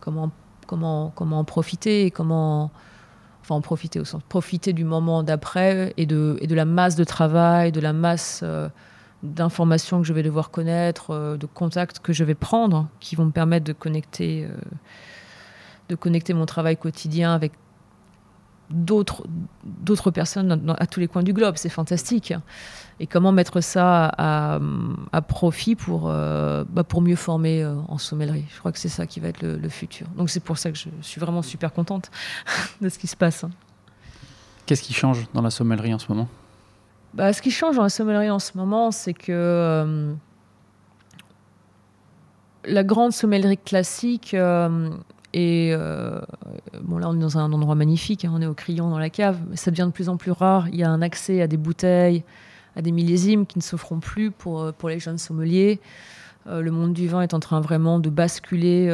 comment, 0.00 0.30
comment, 0.66 1.12
comment 1.14 1.40
en 1.40 1.44
profiter 1.44 2.10
comment 2.10 2.70
enfin 3.42 3.54
en 3.54 3.60
profiter 3.60 4.00
au 4.00 4.04
sens 4.04 4.22
profiter 4.28 4.72
du 4.72 4.82
moment 4.82 5.22
d'après 5.22 5.94
et 5.96 6.06
de, 6.06 6.36
et 6.40 6.48
de 6.48 6.54
la 6.56 6.64
masse 6.64 6.96
de 6.96 7.04
travail, 7.04 7.70
de 7.70 7.80
la 7.80 7.92
masse 7.92 8.40
euh, 8.42 8.68
d'informations 9.22 10.00
que 10.00 10.06
je 10.06 10.12
vais 10.12 10.24
devoir 10.24 10.50
connaître, 10.50 11.36
de 11.38 11.46
contacts 11.46 12.00
que 12.00 12.12
je 12.12 12.22
vais 12.24 12.34
prendre, 12.34 12.88
qui 13.00 13.16
vont 13.16 13.24
me 13.24 13.30
permettre 13.30 13.64
de 13.64 13.72
connecter, 13.72 14.46
de 15.88 15.94
connecter 15.94 16.34
mon 16.34 16.44
travail 16.44 16.76
quotidien 16.76 17.34
avec 17.34 17.52
d'autres 18.70 19.24
d'autres 19.64 20.10
personnes 20.10 20.74
à 20.78 20.86
tous 20.86 21.00
les 21.00 21.08
coins 21.08 21.22
du 21.22 21.32
globe. 21.32 21.54
C'est 21.56 21.68
fantastique. 21.68 22.34
Et 22.98 23.06
comment 23.06 23.30
mettre 23.30 23.60
ça 23.60 24.10
à, 24.16 24.58
profit 25.28 25.76
pour, 25.76 26.08
euh, 26.08 26.64
bah, 26.68 26.82
pour 26.82 27.02
mieux 27.02 27.16
former 27.16 27.64
en 27.88 27.98
sommellerie. 27.98 28.46
Je 28.54 28.58
crois 28.58 28.72
que 28.72 28.78
c'est 28.78 28.88
ça 28.88 29.06
qui 29.06 29.20
va 29.20 29.28
être 29.28 29.42
le, 29.42 29.68
futur. 29.68 30.06
Donc 30.16 30.30
c'est 30.30 30.40
pour 30.40 30.56
ça 30.56 30.70
que 30.70 30.78
je 30.78 30.88
suis 31.02 31.20
vraiment 31.20 31.42
super 31.42 31.72
contente 31.72 32.10
de 32.80 32.88
ce 32.88 32.98
qui 32.98 33.06
se 33.06 33.16
passe. 33.16 33.44
Qu'est-ce 34.64 34.82
qui 34.82 34.94
change 34.94 35.26
dans 35.34 35.42
la 35.42 35.50
sommellerie 35.50 35.92
en 35.92 35.98
ce 35.98 36.08
moment? 36.08 36.28
Bah, 37.14 37.32
ce 37.32 37.40
qui 37.40 37.50
change 37.50 37.76
dans 37.76 37.82
la 37.82 37.88
sommellerie 37.88 38.30
en 38.30 38.38
ce 38.38 38.56
moment, 38.56 38.90
c'est 38.90 39.14
que 39.14 39.32
euh, 39.32 40.12
la 42.64 42.84
grande 42.84 43.12
sommellerie 43.12 43.58
classique 43.58 44.34
euh, 45.36 45.40
est. 45.40 45.72
Euh, 45.72 46.20
bon, 46.82 46.98
là, 46.98 47.08
on 47.08 47.16
est 47.16 47.20
dans 47.20 47.38
un 47.38 47.52
endroit 47.52 47.74
magnifique, 47.74 48.24
hein, 48.24 48.32
on 48.34 48.42
est 48.42 48.46
au 48.46 48.54
crayon 48.54 48.90
dans 48.90 48.98
la 48.98 49.10
cave, 49.10 49.38
mais 49.48 49.56
ça 49.56 49.70
devient 49.70 49.86
de 49.86 49.92
plus 49.92 50.08
en 50.08 50.16
plus 50.16 50.32
rare. 50.32 50.68
Il 50.68 50.76
y 50.76 50.84
a 50.84 50.90
un 50.90 51.02
accès 51.02 51.42
à 51.42 51.46
des 51.46 51.56
bouteilles, 51.56 52.24
à 52.74 52.82
des 52.82 52.92
millésimes 52.92 53.46
qui 53.46 53.58
ne 53.58 53.62
s'offront 53.62 54.00
plus 54.00 54.30
pour, 54.30 54.72
pour 54.74 54.88
les 54.88 54.98
jeunes 54.98 55.18
sommeliers. 55.18 55.80
le 56.46 56.70
monde 56.70 56.92
du 56.92 57.08
vin 57.08 57.22
est 57.22 57.34
en 57.34 57.40
train 57.40 57.60
vraiment 57.60 57.98
de 57.98 58.10
basculer 58.10 58.90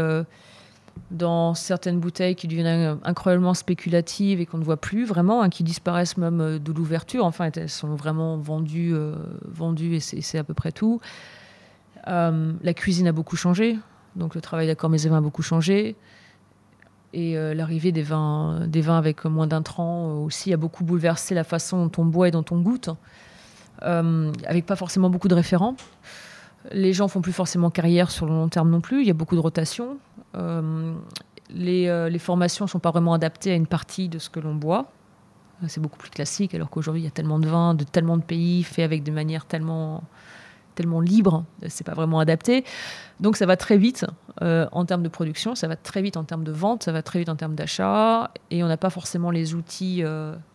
dans 1.10 1.54
certaines 1.54 2.00
bouteilles 2.00 2.34
qui 2.34 2.48
deviennent 2.48 2.98
incroyablement 3.04 3.54
spéculatives 3.54 4.40
et 4.40 4.46
qu'on 4.46 4.58
ne 4.58 4.64
voit 4.64 4.78
plus 4.78 5.04
vraiment, 5.04 5.42
hein, 5.42 5.50
qui 5.50 5.62
disparaissent 5.62 6.16
même 6.16 6.40
euh, 6.40 6.58
de 6.58 6.72
l'ouverture. 6.72 7.24
Enfin, 7.24 7.50
elles 7.54 7.68
sont 7.68 7.94
vraiment 7.94 8.38
vendues, 8.38 8.94
euh, 8.94 9.14
vendues 9.44 9.96
et 9.96 10.00
c'est 10.00 10.38
à 10.38 10.44
peu 10.44 10.54
près 10.54 10.72
tout. 10.72 11.00
Euh, 12.08 12.52
la 12.62 12.74
cuisine 12.74 13.06
a 13.06 13.12
beaucoup 13.12 13.36
changé, 13.36 13.78
donc 14.16 14.34
le 14.34 14.40
travail 14.40 14.66
d'accord 14.66 14.90
vins 14.90 15.16
a 15.16 15.20
beaucoup 15.20 15.42
changé. 15.42 15.96
Et 17.14 17.34
l'arrivée 17.54 17.92
des 17.92 18.02
vins, 18.02 18.66
des 18.66 18.80
vins 18.80 18.96
avec 18.96 19.26
moins 19.26 19.46
d'intrants 19.46 20.22
aussi 20.22 20.52
a 20.52 20.56
beaucoup 20.56 20.82
bouleversé 20.82 21.34
la 21.34 21.44
façon 21.44 21.84
dont 21.84 22.02
on 22.02 22.06
boit 22.06 22.28
et 22.28 22.30
dont 22.30 22.44
on 22.50 22.58
goûte, 22.60 22.88
avec 23.82 24.64
pas 24.64 24.76
forcément 24.76 25.10
beaucoup 25.10 25.28
de 25.28 25.34
référents. 25.34 25.76
Les 26.70 26.92
gens 26.92 27.08
font 27.08 27.20
plus 27.20 27.32
forcément 27.32 27.70
carrière 27.70 28.10
sur 28.10 28.26
le 28.26 28.32
long 28.32 28.48
terme 28.48 28.70
non 28.70 28.80
plus. 28.80 29.00
Il 29.00 29.06
y 29.06 29.10
a 29.10 29.14
beaucoup 29.14 29.34
de 29.34 29.40
rotation. 29.40 29.98
Euh, 30.36 30.94
les, 31.50 31.88
euh, 31.88 32.08
les, 32.08 32.18
formations 32.18 32.66
ne 32.66 32.70
sont 32.70 32.78
pas 32.78 32.90
vraiment 32.90 33.14
adaptées 33.14 33.50
à 33.50 33.54
une 33.54 33.66
partie 33.66 34.08
de 34.08 34.18
ce 34.18 34.30
que 34.30 34.40
l'on 34.40 34.54
boit. 34.54 34.92
C'est 35.68 35.80
beaucoup 35.80 35.98
plus 35.98 36.10
classique, 36.10 36.54
alors 36.54 36.70
qu'aujourd'hui, 36.70 37.02
il 37.02 37.04
y 37.04 37.08
a 37.08 37.12
tellement 37.12 37.38
de 37.38 37.46
vins, 37.46 37.74
de 37.74 37.84
tellement 37.84 38.16
de 38.16 38.22
pays, 38.22 38.64
faits 38.64 38.84
avec 38.84 39.04
des 39.04 39.12
manières 39.12 39.44
tellement, 39.44 40.02
tellement 40.74 41.00
libres. 41.00 41.44
C'est 41.68 41.86
pas 41.86 41.94
vraiment 41.94 42.18
adapté. 42.18 42.64
Donc, 43.20 43.36
ça 43.36 43.46
va 43.46 43.56
très 43.56 43.76
vite 43.76 44.06
euh, 44.40 44.66
en 44.72 44.84
termes 44.84 45.02
de 45.02 45.08
production, 45.08 45.54
ça 45.54 45.68
va 45.68 45.76
très 45.76 46.02
vite 46.02 46.16
en 46.16 46.24
termes 46.24 46.44
de 46.44 46.52
vente, 46.52 46.82
ça 46.84 46.92
va 46.92 47.02
très 47.02 47.18
vite 47.18 47.28
en 47.28 47.36
termes 47.36 47.54
d'achat. 47.54 48.30
Et 48.50 48.62
on 48.64 48.68
n'a 48.68 48.76
pas 48.76 48.90
forcément 48.90 49.30
les 49.30 49.54
outils 49.54 50.02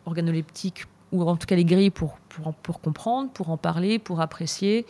organoleptiques, 0.05 0.85
ou 1.11 1.23
en 1.23 1.37
tout 1.37 1.47
cas 1.47 1.55
les 1.55 1.65
grilles 1.65 1.89
pour, 1.89 2.17
pour, 2.63 2.81
comprendre, 2.81 3.31
pour 3.31 3.49
en 3.49 3.57
parler, 3.57 3.99
pour 3.99 4.21
apprécier 4.21 4.85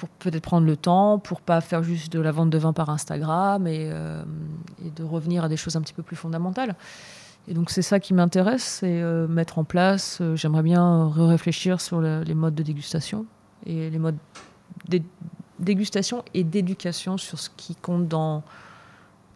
pour 0.00 0.08
peut-être 0.08 0.42
prendre 0.42 0.66
le 0.66 0.76
temps, 0.76 1.18
pour 1.18 1.42
pas 1.42 1.60
faire 1.60 1.82
juste 1.82 2.10
de 2.10 2.20
la 2.20 2.32
vente 2.32 2.48
de 2.48 2.56
vin 2.56 2.72
par 2.72 2.88
Instagram 2.88 3.66
et, 3.66 3.90
euh, 3.92 4.22
de 4.96 5.04
revenir 5.04 5.44
à 5.44 5.48
des 5.50 5.58
choses 5.58 5.76
un 5.76 5.82
petit 5.82 5.92
peu 5.92 6.02
plus 6.02 6.16
fondamentales. 6.16 6.74
Et 7.48 7.52
donc 7.52 7.68
c'est 7.68 7.82
ça 7.82 8.00
qui 8.00 8.14
m'intéresse, 8.14 8.62
c'est 8.62 9.02
euh, 9.02 9.28
mettre 9.28 9.58
en 9.58 9.64
place, 9.64 10.18
euh, 10.22 10.36
j'aimerais 10.36 10.62
bien 10.62 11.10
réfléchir 11.14 11.82
sur 11.82 12.00
les 12.00 12.34
modes 12.34 12.54
de 12.54 12.62
dégustation 12.62 13.26
et 13.66 13.90
les 13.90 13.98
modes 13.98 14.18
de 14.88 15.00
dégustation 15.58 16.24
et 16.34 16.44
d'éducation 16.44 17.18
sur 17.18 17.38
ce 17.38 17.50
qui 17.56 17.74
compte 17.76 18.08
dans, 18.08 18.42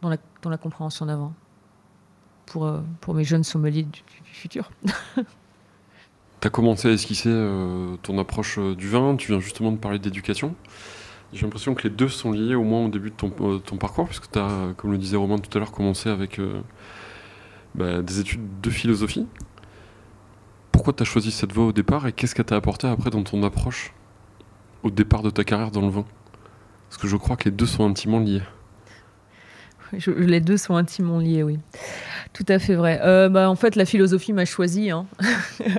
dans, 0.03 0.09
la, 0.09 0.17
dans 0.43 0.51
la 0.51 0.59
compréhension 0.59 1.07
d'avant 1.07 1.35
pour, 2.47 2.71
pour 3.01 3.15
mes 3.15 3.25
jeunes 3.25 3.45
sommeliers 3.45 3.85
du, 3.85 4.03
futur. 4.25 4.71
tu 5.17 6.47
as 6.47 6.51
commencé 6.51 6.89
à 6.89 6.93
esquisser 6.93 7.31
euh, 7.31 7.97
ton 8.03 8.19
approche 8.19 8.59
euh, 8.59 8.75
du 8.75 8.89
vin, 8.89 9.17
tu 9.17 9.33
viens 9.33 9.41
justement 9.41 9.73
de 9.73 9.77
parler 9.77 9.99
d'éducation. 9.99 10.55
J'ai 11.33 11.43
l'impression 11.43 11.75
que 11.75 11.83
les 11.83 11.91
deux 11.91 12.09
sont 12.09 12.33
liés 12.33 12.55
au 12.55 12.63
moins 12.63 12.87
au 12.87 12.89
début 12.89 13.11
de 13.11 13.15
ton, 13.15 13.33
euh, 13.41 13.77
parcours, 13.79 14.07
puisque 14.07 14.31
tu 14.31 14.39
as, 14.39 14.73
comme 14.77 14.93
le 14.93 14.99
disait 14.99 15.17
Romain 15.17 15.39
tout 15.39 15.57
à 15.57 15.61
l'heure, 15.61 15.73
commencé 15.73 16.09
avec 16.09 16.41
bah, 17.75 18.03
des 18.03 18.21
études 18.21 18.61
de 18.61 18.71
philosophie. 18.71 19.27
Pourquoi 20.71 20.93
tu 20.93 21.03
as 21.03 21.07
choisi 21.07 21.31
cette 21.31 21.53
voie 21.53 21.67
au 21.67 21.73
départ 21.73 22.07
et 22.07 22.13
qu'est-ce 22.13 22.35
qu'elle 22.35 22.45
t'a 22.45 22.57
apporté 22.57 22.87
après 22.87 23.11
dans 23.11 23.23
ton 23.23 23.43
approche? 23.43 23.93
Au 24.85 24.91
départ 24.91 25.23
de 25.23 25.31
ta 25.31 25.43
carrière 25.43 25.73
dans 25.73 25.81
le 25.81 25.89
vin 25.89 26.05
Parce 26.89 27.03
que 27.03 27.09
je 27.09 27.17
crois 27.17 27.37
que 27.37 27.47
les 27.47 27.51
deux 27.51 27.67
sont 27.67 27.85
intimement 27.85 28.21
liés. 28.21 28.43
les 30.07 30.41
deux 30.41 30.57
sont 30.57 30.77
intimement 30.77 31.19
liés, 31.19 31.43
oui. 31.43 31.59
Tout 32.33 32.47
à 32.49 32.61
fait 32.61 32.77
vrai. 32.77 33.01
bah, 33.31 33.51
en 33.51 33.57
fait, 33.57 33.75
la 33.75 33.85
philosophie 33.85 34.33
m'a 34.33 34.45
choisi. 34.45 34.91
Hein. 34.91 35.07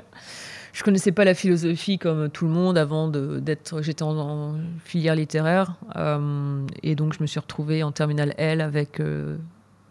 je 0.75 0.83
connaissais 0.83 1.13
pas 1.13 1.23
la 1.23 1.33
philosophie 1.33 1.97
comme 1.97 2.29
tout 2.29 2.45
le 2.45 2.51
monde 2.51 2.77
avant 2.77 3.07
d'être. 3.07 3.81
J'étais 3.81 4.03
en, 4.03 4.55
filière 4.83 5.15
littéraire 5.15 5.75
euh, 5.95 6.65
et 6.83 6.95
donc 6.95 7.13
je 7.13 7.21
me 7.21 7.27
suis 7.27 7.39
retrouvée 7.39 7.81
en 7.81 7.93
terminale 7.93 8.33
L 8.37 8.59
avec, 8.59 8.99
euh, 8.99 9.37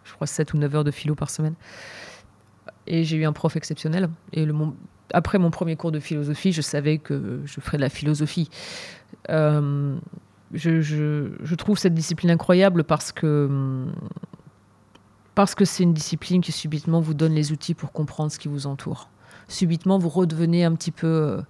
je 0.05 0.12
crois, 0.12 0.27
7 0.27 0.53
ou 0.53 0.59
9 0.59 0.74
heures 0.74 0.85
de 0.85 0.90
philo 0.90 1.14
par 1.14 1.31
semaine. 1.31 1.55
Et 2.87 3.05
j'ai 3.05 3.16
eu 3.16 3.24
un 3.24 3.33
prof 3.33 3.57
exceptionnel. 3.57 4.11
Et 4.35 4.46
après 5.14 5.38
mon 5.38 5.50
premier 5.50 5.74
cours 5.74 5.90
de 5.90 6.00
philosophie, 6.00 6.53
je 6.53 6.61
savais 6.61 6.98
que 6.98 7.40
je 7.46 7.61
ferais 7.61 7.79
de 7.79 7.83
la 7.83 7.88
philosophie. 7.88 8.50
Euh, 9.31 9.97
je, 10.53 11.55
trouve 11.55 11.79
cette 11.79 11.95
discipline 11.95 12.31
incroyable 12.31 12.85
parce 12.85 13.13
que 13.13 13.87
parce 15.35 15.55
que 15.55 15.65
c'est 15.65 15.83
une 15.83 15.95
discipline 15.95 16.43
qui 16.43 16.53
subitement 16.53 17.01
vous 17.01 17.15
donne 17.15 17.33
les 17.33 17.51
outils 17.51 17.75
pour 17.75 17.91
comprendre 17.93 18.31
ce 18.31 18.39
qui 18.39 18.49
vous 18.49 18.67
entoure 18.67 19.09
subitement 19.49 19.99
vous 19.99 20.09
redevenez 20.09 20.65
un 20.65 20.75
petit 20.75 20.91
peu 20.91 21.07
euh, 21.07 21.41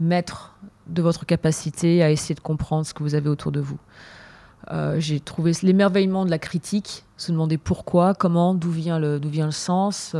maître 0.00 0.56
de 0.86 1.02
votre 1.02 1.26
capacité 1.26 2.02
à 2.02 2.10
essayer 2.10 2.34
de 2.34 2.40
comprendre 2.40 2.86
ce 2.86 2.94
que 2.94 3.02
vous 3.02 3.14
avez 3.14 3.28
autour 3.28 3.52
de 3.52 3.60
vous. 3.60 3.78
Euh, 4.70 4.98
j'ai 4.98 5.20
trouvé 5.20 5.52
l'émerveillement 5.62 6.24
de 6.24 6.30
la 6.30 6.38
critique, 6.38 7.04
se 7.16 7.32
demander 7.32 7.58
pourquoi, 7.58 8.14
comment, 8.14 8.54
d'où 8.54 8.70
vient 8.70 8.98
le, 8.98 9.18
vient 9.18 9.46
le 9.46 9.52
sens, 9.52 10.14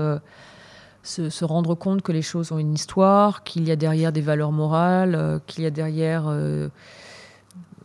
se, 1.03 1.45
rendre 1.45 1.75
compte 1.75 2.03
que 2.03 2.13
les 2.13 2.23
choses 2.23 2.53
ont 2.53 2.59
une 2.59 2.75
histoire, 2.75 3.43
qu'il 3.43 3.67
y 3.67 3.71
a 3.71 3.77
derrière 3.77 4.13
des 4.13 4.21
valeurs 4.21 4.53
morales, 4.53 5.41
qu'il 5.47 5.65
y 5.65 5.67
a 5.67 5.71
derrière 5.71 6.31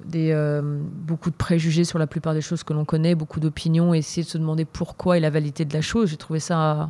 des, 0.03 0.61
beaucoup 0.81 1.29
de 1.29 1.35
préjugés 1.35 1.85
sur 1.85 1.99
la 1.99 2.07
plupart 2.07 2.33
des 2.33 2.41
choses 2.41 2.63
que 2.63 2.73
l'on 2.73 2.85
connaît, 2.85 3.15
beaucoup 3.15 3.39
d'opinions, 3.39 3.93
essayer 3.93 4.23
de 4.23 4.29
se 4.29 4.37
demander 4.37 4.65
pourquoi 4.65 5.17
et 5.17 5.19
la 5.21 5.29
validité 5.29 5.63
de 5.63 5.73
la 5.73 5.81
chose. 5.81 6.09
J'ai 6.09 6.17
trouvé 6.17 6.39
ça 6.39 6.89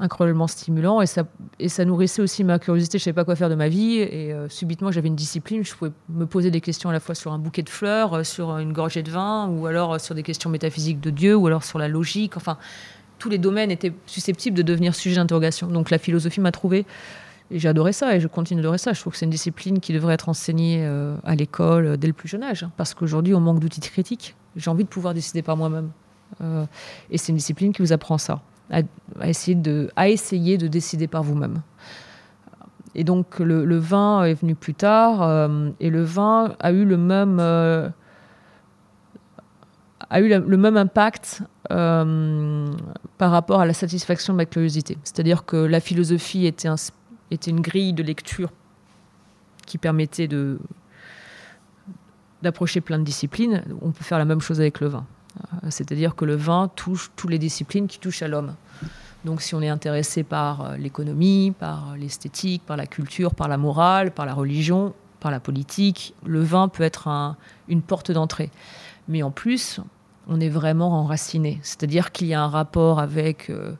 incroyablement 0.00 0.46
stimulant 0.46 1.00
et 1.00 1.06
ça, 1.06 1.24
et 1.58 1.84
nourrissait 1.84 2.22
aussi 2.22 2.44
ma 2.44 2.58
curiosité. 2.58 2.98
Je 2.98 3.02
ne 3.02 3.04
savais 3.04 3.14
pas 3.14 3.24
quoi 3.24 3.36
faire 3.36 3.50
de 3.50 3.54
ma 3.54 3.68
vie 3.68 3.98
et 3.98 4.32
euh, 4.32 4.48
subitement 4.48 4.90
j'avais 4.90 5.08
une 5.08 5.14
discipline. 5.14 5.64
Je 5.64 5.74
pouvais 5.74 5.92
me 6.08 6.26
poser 6.26 6.50
des 6.50 6.60
questions 6.60 6.90
à 6.90 6.92
la 6.92 7.00
fois 7.00 7.14
sur 7.14 7.32
un 7.32 7.38
bouquet 7.38 7.62
de 7.62 7.70
fleurs, 7.70 8.14
euh, 8.14 8.24
sur 8.24 8.58
une 8.58 8.72
gorgée 8.72 9.02
de 9.02 9.10
vin 9.10 9.48
ou 9.48 9.66
alors 9.66 9.94
euh, 9.94 9.98
sur 9.98 10.14
des 10.14 10.22
questions 10.22 10.50
métaphysiques 10.50 11.00
de 11.00 11.10
Dieu 11.10 11.36
ou 11.36 11.46
alors 11.46 11.64
sur 11.64 11.78
la 11.78 11.88
logique. 11.88 12.36
Tous 13.18 13.28
les 13.28 13.38
domaines 13.38 13.70
étaient 13.70 13.92
susceptibles 14.06 14.56
de 14.56 14.62
devenir 14.62 14.94
sujet 14.94 15.16
d'interrogation. 15.16 15.68
Donc 15.68 15.90
la 15.90 15.98
philosophie 15.98 16.40
m'a 16.40 16.52
trouvé 16.52 16.86
et 17.50 17.58
j'ai 17.58 17.68
adoré 17.68 17.92
ça 17.92 18.16
et 18.16 18.20
je 18.20 18.28
continue 18.28 18.60
d'adorer 18.60 18.78
ça. 18.78 18.92
Je 18.92 19.00
trouve 19.00 19.12
que 19.12 19.18
c'est 19.18 19.26
une 19.26 19.30
discipline 19.30 19.80
qui 19.80 19.92
devrait 19.92 20.14
être 20.14 20.28
enseignée 20.28 20.84
à 21.24 21.34
l'école 21.34 21.96
dès 21.96 22.06
le 22.06 22.12
plus 22.12 22.28
jeune 22.28 22.42
âge 22.42 22.66
parce 22.76 22.94
qu'aujourd'hui 22.94 23.34
on 23.34 23.40
manque 23.40 23.60
d'outils 23.60 23.80
de 23.80 23.86
critique. 23.86 24.34
J'ai 24.56 24.70
envie 24.70 24.84
de 24.84 24.88
pouvoir 24.88 25.14
décider 25.14 25.42
par 25.42 25.56
moi-même. 25.56 25.90
et 27.10 27.18
c'est 27.18 27.28
une 27.28 27.36
discipline 27.36 27.72
qui 27.72 27.82
vous 27.82 27.92
apprend 27.92 28.18
ça 28.18 28.40
à, 28.70 29.28
essayer, 29.28 30.58
de, 30.58 30.66
décider 30.66 31.06
par 31.06 31.22
vous-même. 31.22 31.62
Et 32.94 33.04
donc 33.04 33.38
le, 33.40 33.76
vin 33.76 34.24
est 34.24 34.34
venu 34.34 34.54
plus 34.54 34.74
tard, 34.74 35.22
euh, 35.22 35.70
et 35.80 35.90
le 35.90 36.02
vin 36.02 36.54
a 36.60 36.72
eu 36.72 36.84
le 36.84 36.96
même, 36.96 37.38
euh, 37.40 37.88
a 40.14 40.20
eu 40.20 40.28
le 40.28 40.56
même 40.56 40.76
impact 40.76 41.42
euh, 41.72 42.72
par 43.18 43.32
rapport 43.32 43.60
à 43.60 43.66
la 43.66 43.74
satisfaction 43.74 44.32
de 44.32 44.36
ma 44.36 44.46
curiosité. 44.46 44.96
C'est-à-dire 45.02 45.44
que 45.44 45.56
la 45.56 45.80
philosophie 45.80 46.46
était, 46.46 46.68
un, 46.68 46.76
était 47.32 47.50
une 47.50 47.60
grille 47.60 47.92
de 47.92 48.04
lecture 48.04 48.52
qui 49.66 49.76
permettait 49.76 50.28
d'approcher 52.42 52.80
plein 52.80 53.00
de 53.00 53.04
disciplines. 53.04 53.64
On 53.82 53.90
peut 53.90 54.04
faire 54.04 54.18
la 54.18 54.24
même 54.24 54.40
chose 54.40 54.60
avec 54.60 54.78
le 54.78 54.86
vin. 54.86 55.04
Euh, 55.36 55.66
c'est-à-dire 55.68 56.14
que 56.14 56.24
le 56.24 56.36
vin 56.36 56.70
touche 56.76 57.10
toutes 57.16 57.30
les 57.30 57.40
disciplines 57.40 57.88
qui 57.88 57.98
touchent 57.98 58.22
à 58.22 58.28
l'homme. 58.28 58.54
Donc 59.24 59.42
si 59.42 59.56
on 59.56 59.62
est 59.62 59.68
intéressé 59.68 60.22
par 60.22 60.60
euh, 60.60 60.76
l'économie, 60.76 61.52
par 61.58 61.96
l'esthétique, 61.96 62.62
par 62.64 62.76
la 62.76 62.86
culture, 62.86 63.34
par 63.34 63.48
la 63.48 63.56
morale, 63.56 64.12
par 64.12 64.26
la 64.26 64.34
religion, 64.34 64.94
par 65.18 65.32
la 65.32 65.40
politique, 65.40 66.14
le 66.24 66.40
vin 66.40 66.68
peut 66.68 66.84
être 66.84 67.34
une 67.66 67.82
porte 67.82 68.12
d'entrée. 68.12 68.52
Mais 69.08 69.22
en 69.24 69.30
plus, 69.30 69.80
on 70.28 70.40
est 70.40 70.48
vraiment 70.48 70.92
enraciné. 71.00 71.58
C'est-à-dire 71.62 72.12
qu'il 72.12 72.28
y 72.28 72.34
a 72.34 72.42
un 72.42 72.48
rapport 72.48 72.98
avec, 73.00 73.50
euh, 73.50 73.72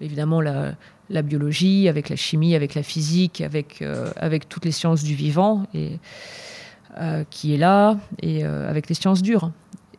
évidemment, 0.00 0.40
la, 0.40 1.22
biologie, 1.22 1.88
avec 1.88 2.08
la 2.08 2.16
chimie, 2.16 2.54
avec 2.54 2.74
la 2.74 2.82
physique, 2.82 3.40
avec, 3.40 3.82
avec 4.16 4.48
toutes 4.48 4.66
les 4.66 4.72
sciences 4.72 5.02
du 5.02 5.14
vivant, 5.14 5.66
et, 5.72 5.98
qui 7.30 7.54
est 7.54 7.56
là, 7.56 7.96
et 8.20 8.44
avec 8.44 8.90
les 8.90 8.94
sciences 8.94 9.22
dures. 9.22 9.50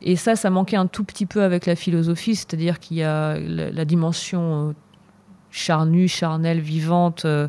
Et 0.02 0.16
ça, 0.16 0.36
ça 0.36 0.50
manquait 0.50 0.78
un 0.78 0.88
tout 0.88 1.04
petit 1.04 1.26
peu 1.26 1.44
avec 1.44 1.66
la 1.66 1.76
philosophie, 1.76 2.36
c'est-à-dire 2.36 2.80
qu'il 2.80 2.98
y 2.98 3.04
a 3.04 3.38
la, 3.38 3.86
dimension 3.86 4.70
euh, 4.70 4.74
charnue, 5.52 6.08
charnelle, 6.08 6.62
vivante 6.62 7.26
euh, 7.26 7.48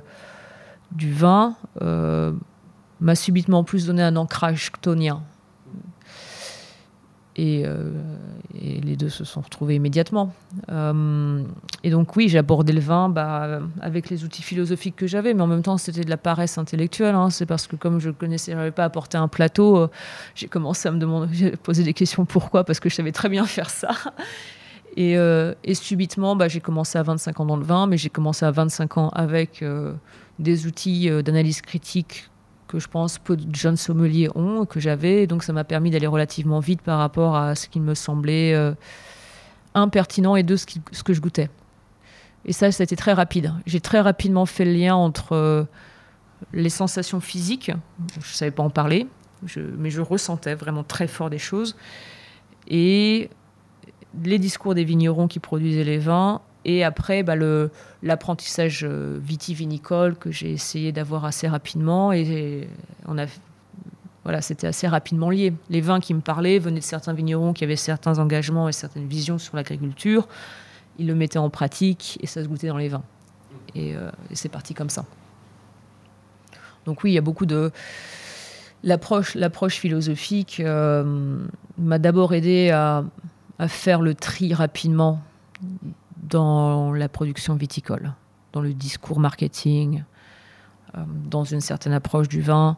du 0.91 1.13
vin 1.13 1.55
euh, 1.81 2.33
m'a 2.99 3.15
subitement 3.15 3.63
plus 3.63 3.87
donné 3.87 4.03
un 4.03 4.17
ancrage 4.17 4.73
Euh, 7.41 7.91
et, 8.61 8.81
les 8.81 8.97
deux 8.97 9.09
se 9.09 9.25
sont 9.25 9.41
retrouvés 9.41 9.77
immédiatement. 9.77 10.35
Euh, 10.71 11.43
et 11.83 11.91
donc 11.91 12.17
oui, 12.17 12.29
j'ai 12.29 12.39
abordé 12.39 12.73
le 12.73 12.81
vin 12.81 13.09
bah, 13.09 13.61
avec 13.81 14.11
les 14.11 14.25
outils 14.25 14.43
philosophiques 14.43 14.97
que 14.97 15.07
j'avais, 15.07 15.33
mais 15.35 15.43
en 15.43 15.47
même 15.47 15.63
temps 15.63 15.79
c'était 15.79 16.05
de 16.05 16.11
la 16.11 16.17
paresse 16.17 16.59
intellectuelle. 16.59 17.15
Hein. 17.15 17.31
C'est 17.31 17.47
parce 17.47 17.67
que 17.67 17.77
comme 17.77 18.01
je 18.01 18.11
connaissais, 18.11 18.53
j'avais 18.53 18.71
pas 18.71 18.85
apporté 18.85 19.17
un 19.17 19.29
plateau, 19.29 19.77
euh, 19.77 19.89
j'ai 20.35 20.49
commencé 20.49 20.89
à 20.89 20.93
me 20.93 21.57
poser 21.63 21.85
des 21.85 21.95
questions 21.95 22.25
pourquoi, 22.25 22.65
parce 22.65 22.81
que 22.81 22.89
je 22.89 22.95
savais 22.95 23.13
très 23.13 23.29
bien 23.29 23.45
faire 23.47 23.71
ça. 23.71 23.91
Et, 24.97 25.13
et 25.13 25.75
subitement, 25.75 26.35
bah, 26.35 26.49
j'ai 26.49 26.59
commencé 26.59 26.99
à 26.99 27.05
25 27.05 27.39
ans 27.39 27.47
dans 27.47 27.57
le 27.57 27.63
vin, 27.63 27.87
mais 27.87 27.97
j'ai 27.97 28.09
commencé 28.09 28.45
à 28.45 28.51
25 28.51 28.99
ans 28.99 29.09
avec 29.11 29.65
des 30.41 30.67
outils 30.67 31.09
d'analyse 31.23 31.61
critique 31.61 32.30
que 32.71 32.79
je 32.79 32.89
pense 32.89 33.19
peu 33.19 33.37
de 33.37 33.55
jeunes 33.55 33.77
sommeliers 33.77 34.29
ont, 34.37 34.65
que 34.65 34.79
j'avais. 34.79 35.27
Donc 35.27 35.43
ça 35.43 35.53
m'a 35.53 35.65
permis 35.65 35.91
d'aller 35.91 36.07
relativement 36.07 36.61
vite 36.61 36.83
par 36.83 36.99
rapport 36.99 37.37
à 37.37 37.55
ce 37.55 37.69
qui 37.69 37.81
me 37.81 37.95
semblait 37.95 38.55
euh, 38.55 38.73
impertinent 39.75 40.37
et 40.37 40.43
de 40.43 40.57
ce, 40.57 40.67
ce, 40.93 41.03
que 41.03 41.13
je 41.13 41.21
goûtais. 41.21 41.51
Et 42.45 42.53
ça, 42.53 42.71
ça 42.71 42.83
a 42.83 42.85
été 42.85 42.97
très 42.97 43.13
rapide. 43.13 43.53
J'ai 43.67 43.81
très 43.81 44.01
rapidement 44.01 44.47
fait 44.47 44.65
le 44.65 44.73
lien 44.73 44.95
entre 44.95 45.33
euh, 45.33 45.65
les 46.53 46.71
sensations 46.71 47.21
physiques, 47.21 47.73
je 48.13 48.19
ne 48.19 48.25
savais 48.25 48.51
pas 48.51 48.63
en 48.63 48.71
parler, 48.71 49.07
mais 49.57 49.91
je 49.91 50.01
ressentais 50.01 50.55
vraiment 50.55 50.85
très 50.85 51.07
fort 51.07 51.29
des 51.29 51.39
choses, 51.39 51.77
et 52.67 53.29
les 54.25 54.39
discours 54.39 54.75
des 54.75 54.85
vignerons 54.85 55.29
qui 55.29 55.39
produisaient 55.39 55.85
les 55.85 55.99
vins 55.99 56.41
et 56.65 56.85
après, 56.85 57.23
bah, 57.23 57.35
l'apprentissage 58.03 58.85
vitivinicole 58.85 60.17
que 60.17 60.31
j'ai 60.31 60.51
essayé 60.51 60.93
d'avoir 60.93 61.25
assez 61.25 61.49
rapidement. 61.49 62.13
Et 62.13 62.69
on 63.07 63.17
a, 63.19 63.27
voilà, 64.25 64.43
c'était 64.43 64.67
assez 64.67 64.87
rapidement 64.87 65.31
lié. 65.31 65.55
Les 65.71 65.81
vins 65.81 66.01
qui 66.01 66.13
me 66.13 66.21
parlaient 66.21 66.59
venaient 66.59 66.81
de 66.81 66.85
certains 66.85 67.15
vignerons 67.15 67.53
qui 67.53 67.65
avaient 67.65 67.77
certains 67.77 68.19
engagements 68.19 68.69
et 68.69 68.73
certaines 68.73 69.07
visions 69.07 69.39
sur 69.39 69.57
l'agriculture. 69.57 70.29
Ils 70.99 71.07
le 71.07 71.15
mettaient 71.15 71.39
en 71.39 71.51
pratique 71.51 72.19
et 72.21 72.27
ça 72.27 72.43
se 72.43 72.49
goûtait 72.49 72.69
dans 72.69 72.77
les 72.77 72.89
vins. 72.89 73.03
Et, 73.75 73.97
euh, 73.97 74.11
c'est 74.35 74.51
parti 74.51 74.75
comme 74.75 74.91
ça. 74.91 75.07
Donc 76.85 77.03
oui, 77.03 77.13
il 77.13 77.15
y 77.15 77.19
a 77.19 77.23
beaucoup 77.23 77.47
de 77.47 77.71
l'approche, 78.83 79.37
philosophique 79.77 80.61
euh, 80.61 81.45
m'a 81.79 81.99
d'abord 81.99 82.35
aidé 82.35 82.71
à, 82.71 83.05
faire 83.69 84.01
le 84.01 84.15
tri 84.15 84.55
rapidement 84.55 85.21
dans 86.31 86.93
la 86.93 87.09
production 87.09 87.55
viticole, 87.55 88.15
dans 88.53 88.61
le 88.61 88.73
discours 88.73 89.21
marketing, 89.21 90.05
euh, 90.97 91.03
dans 91.29 91.45
une 91.45 91.61
certaine 91.61 91.93
approche 91.93 92.29
du 92.29 92.41
vin 92.41 92.77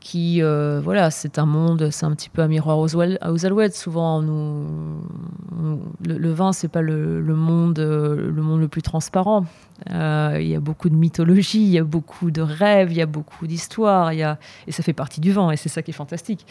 qui, 0.00 0.42
euh, 0.42 0.80
voilà, 0.82 1.10
c'est 1.10 1.38
un 1.38 1.44
monde, 1.44 1.90
c'est 1.90 2.06
un 2.06 2.12
petit 2.12 2.30
peu 2.30 2.40
un 2.40 2.48
miroir 2.48 2.78
aux, 2.78 2.96
aux 2.96 3.46
alouettes. 3.46 3.76
Souvent, 3.76 4.22
le, 4.22 6.18
le, 6.18 6.32
vin, 6.32 6.52
c'est 6.52 6.68
pas 6.68 6.80
le, 6.80 7.22
monde, 7.22 7.78
le 7.78 8.42
monde 8.42 8.60
le 8.60 8.68
plus 8.68 8.80
transparent. 8.80 9.44
Euh, 9.90 10.38
il 10.40 10.48
y 10.48 10.54
a 10.54 10.60
beaucoup 10.60 10.88
de 10.88 10.94
mythologie, 10.94 11.62
il 11.62 11.70
y 11.70 11.78
a 11.78 11.84
beaucoup 11.84 12.30
de 12.30 12.40
rêves, 12.40 12.90
il 12.90 12.96
y 12.96 13.02
a 13.02 13.06
beaucoup 13.06 13.46
d'histoires, 13.46 14.10
et 14.10 14.22
ça 14.70 14.82
fait 14.82 14.94
partie 14.94 15.20
du 15.20 15.32
vin, 15.32 15.50
et 15.50 15.56
c'est 15.56 15.68
ça 15.68 15.82
qui 15.82 15.90
est 15.90 15.94
fantastique. 15.94 16.46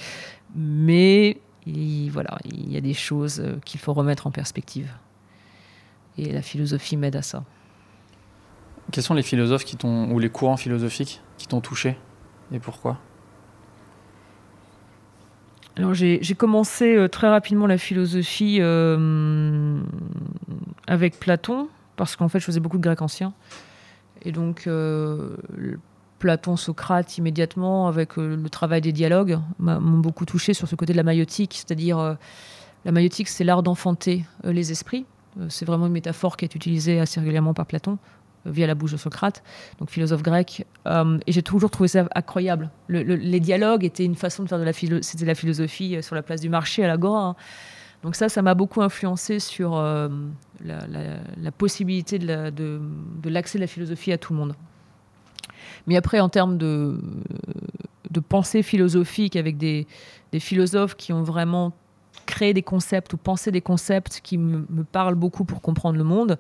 Mais 0.56 1.42
il, 1.70 2.10
voilà, 2.10 2.38
il 2.46 2.72
y 2.72 2.78
a 2.78 2.82
des 2.82 2.94
choses 2.94 3.44
qu'il 3.66 3.80
faut 3.80 3.94
remettre 3.94 4.28
en 4.28 4.32
perspective. 4.32 4.92
Et 6.18 6.32
la 6.32 6.42
philosophie 6.42 6.98
m'aide 6.98 7.16
à 7.16 7.22
ça. 7.22 7.44
Quels 8.92 9.04
sont 9.04 9.14
les 9.14 9.24
philosophes 9.24 9.66
qui 9.66 9.78
t'ont, 9.78 10.12
ou 10.12 10.20
les 10.20 10.30
courants 10.30 10.58
philosophiques 10.58 11.22
qui 11.38 11.48
t'ont 11.48 11.62
touché, 11.62 11.98
et 12.52 12.60
pourquoi? 12.60 12.98
Alors 15.78 15.94
j'ai 15.94 16.36
commencé 16.36 16.96
euh, 16.96 17.08
très 17.08 17.30
rapidement 17.30 17.66
la 17.66 17.78
philosophie 17.78 18.58
euh, 18.60 19.80
avec 20.88 21.20
Platon, 21.20 21.70
parce 21.96 22.18
qu'en 22.18 22.28
fait 22.28 22.40
je 22.40 22.46
faisais 22.46 22.60
beaucoup 22.60 22.78
de 22.78 22.84
grec 22.84 23.02
ancien. 23.02 23.34
Et 24.24 24.34
donc 24.34 24.68
euh, 24.68 25.38
Platon, 26.20 26.58
Socrate, 26.58 27.18
immédiatement, 27.18 27.88
avec 27.88 28.18
euh, 28.18 28.36
le 28.36 28.50
travail 28.50 28.82
des 28.82 28.92
dialogues, 28.92 29.40
m'ont 29.58 30.00
beaucoup 30.00 30.26
touché 30.26 30.54
sur 30.54 30.68
ce 30.68 30.76
côté 30.76 30.94
de 30.94 30.98
la 30.98 31.04
maïotique, 31.04 31.54
c'est-à-dire 31.56 31.98
euh, 31.98 32.14
la 32.86 32.92
maïotique 32.92 33.30
c'est 33.30 33.44
l'art 33.44 33.64
d'enfanter 33.64 34.26
euh, 34.46 34.52
les 34.52 34.72
esprits. 34.72 35.06
c'est 35.48 35.66
vraiment 35.66 35.88
une 35.88 35.94
métaphore 35.94 36.38
qui 36.38 36.46
est 36.46 36.54
utilisée 36.54 37.00
assez 37.00 37.20
régulièrement 37.20 37.54
par 37.54 37.66
Platon 37.66 37.98
via 38.46 38.68
la 38.68 38.76
bouche 38.76 38.94
de 38.94 38.98
Socrate, 38.98 39.44
donc 39.80 39.90
philosophe 39.90 40.24
grec. 40.24 40.66
Et 41.28 41.32
j'ai 41.32 41.44
toujours 41.44 41.70
trouvé 41.70 41.90
ça 41.90 42.08
incroyable. 42.16 42.72
Le, 42.88 43.04
le, 43.04 43.16
les 43.16 43.42
dialogues 43.42 43.84
étaient 43.84 44.06
une 44.06 44.16
façon 44.16 44.44
de 44.44 44.48
faire 44.48 44.60
de 44.60 44.64
la 44.64 44.72
philo 44.72 45.00
c'était 45.02 45.26
la 45.26 45.36
philosophie 45.36 46.02
sur 46.02 46.16
la 46.16 46.24
place 46.24 46.40
du 46.40 46.48
marché 46.48 46.84
à 46.84 46.88
l'agora. 46.88 47.22
Hein. 47.22 47.36
Donc 48.02 48.16
ça, 48.16 48.30
ça 48.30 48.42
m'a 48.42 48.56
beaucoup 48.56 48.82
influencé 48.82 49.40
sur 49.40 49.76
la, 50.64 51.52
possibilité 51.58 52.18
de, 52.18 52.50
de, 52.50 52.82
de 53.22 53.30
l'accès 53.30 53.58
de 53.58 53.64
la 53.64 53.68
philosophie 53.68 54.14
à 54.14 54.18
tout 54.18 54.32
le 54.32 54.40
monde. 54.40 54.56
Mais 55.88 55.96
après, 55.96 56.20
en 56.20 56.30
termes 56.30 56.58
de, 56.58 57.00
pensée 58.28 58.64
philosophique 58.64 59.36
avec 59.36 59.58
des, 59.58 59.88
philosophes 60.40 60.96
qui 60.96 61.14
ont 61.14 61.24
vraiment 61.24 61.74
créé 62.26 62.54
des 62.54 62.62
concepts 62.62 63.14
ou 63.14 63.18
pensé 63.18 63.52
des 63.52 63.62
concepts 63.62 64.20
qui 64.22 64.38
me, 64.38 64.84
parlent 64.84 65.16
beaucoup 65.16 65.46
pour 65.46 65.62
comprendre 65.62 65.98
le 65.98 66.04
monde, 66.04 66.38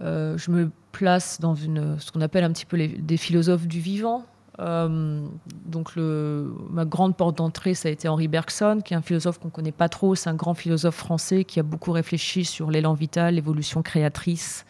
euh, 0.00 0.38
je 0.38 0.50
me 0.50 0.70
place 0.92 1.40
dans 1.40 1.56
ce 1.56 2.12
qu'on 2.12 2.20
appelle 2.20 2.44
un 2.44 2.52
petit 2.52 2.66
peu 2.66 2.78
des 2.78 3.16
philosophes 3.16 3.66
du 3.66 3.80
vivant. 3.80 4.24
Euh, 4.60 5.24
donc 5.66 5.92
ma 5.96 6.84
grande 6.84 7.16
porte 7.16 7.38
d'entrée, 7.38 7.74
ça 7.74 7.88
a 7.88 7.92
été 7.92 8.08
Henri 8.08 8.28
Bergson, 8.28 8.80
qui 8.84 8.94
est 8.94 8.96
un 8.96 9.02
philosophe 9.02 9.38
qu'on 9.38 9.48
ne 9.48 9.52
connaît 9.52 9.72
pas 9.72 9.88
trop. 9.88 10.14
C'est 10.14 10.30
un 10.30 10.34
grand 10.34 10.54
philosophe 10.54 10.96
français 10.96 11.44
qui 11.44 11.60
a 11.60 11.62
beaucoup 11.62 11.92
réfléchi 11.92 12.44
sur 12.44 12.70
l'élan 12.70 12.94
vital, 12.94 13.34
l'évolution 13.34 13.82
créatrice. 13.82 14.64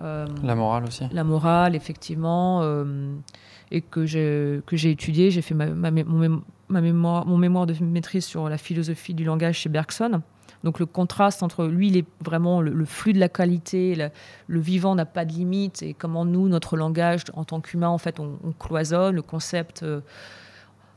Euh, 0.00 0.26
la 0.42 0.54
morale 0.54 0.84
aussi. 0.84 1.04
La 1.12 1.24
morale, 1.24 1.74
effectivement. 1.74 2.60
Euh, 2.62 3.14
et 3.70 3.80
que 3.80 4.06
j'ai 4.06 4.62
étudié. 4.90 5.30
J'ai 5.30 5.42
fait 5.42 5.54
ma, 5.54 5.66
ma, 5.66 5.90
mon, 5.90 6.42
ma 6.68 6.80
mémoire, 6.80 7.26
mon 7.26 7.36
mémoire 7.36 7.66
de 7.66 7.74
maîtrise 7.82 8.24
sur 8.24 8.48
la 8.48 8.58
philosophie 8.58 9.14
du 9.14 9.24
langage 9.24 9.58
chez 9.58 9.68
Bergson. 9.68 10.22
Donc 10.64 10.80
le 10.80 10.86
contraste 10.86 11.42
entre 11.42 11.66
lui, 11.66 11.88
il 11.88 11.96
est 11.96 12.06
vraiment 12.24 12.60
le, 12.60 12.72
le 12.72 12.84
flux 12.84 13.12
de 13.12 13.20
la 13.20 13.28
qualité, 13.28 13.94
le, 13.94 14.10
le 14.48 14.60
vivant 14.60 14.94
n'a 14.94 15.06
pas 15.06 15.24
de 15.24 15.32
limite, 15.32 15.82
et 15.82 15.94
comment 15.94 16.24
nous, 16.24 16.48
notre 16.48 16.76
langage, 16.76 17.22
en 17.34 17.44
tant 17.44 17.60
qu'humain, 17.60 17.88
en 17.88 17.98
fait, 17.98 18.18
on, 18.18 18.38
on, 18.42 18.52
cloisonne, 18.52 19.14
le 19.14 19.22
concept 19.22 19.84
euh, 19.84 20.00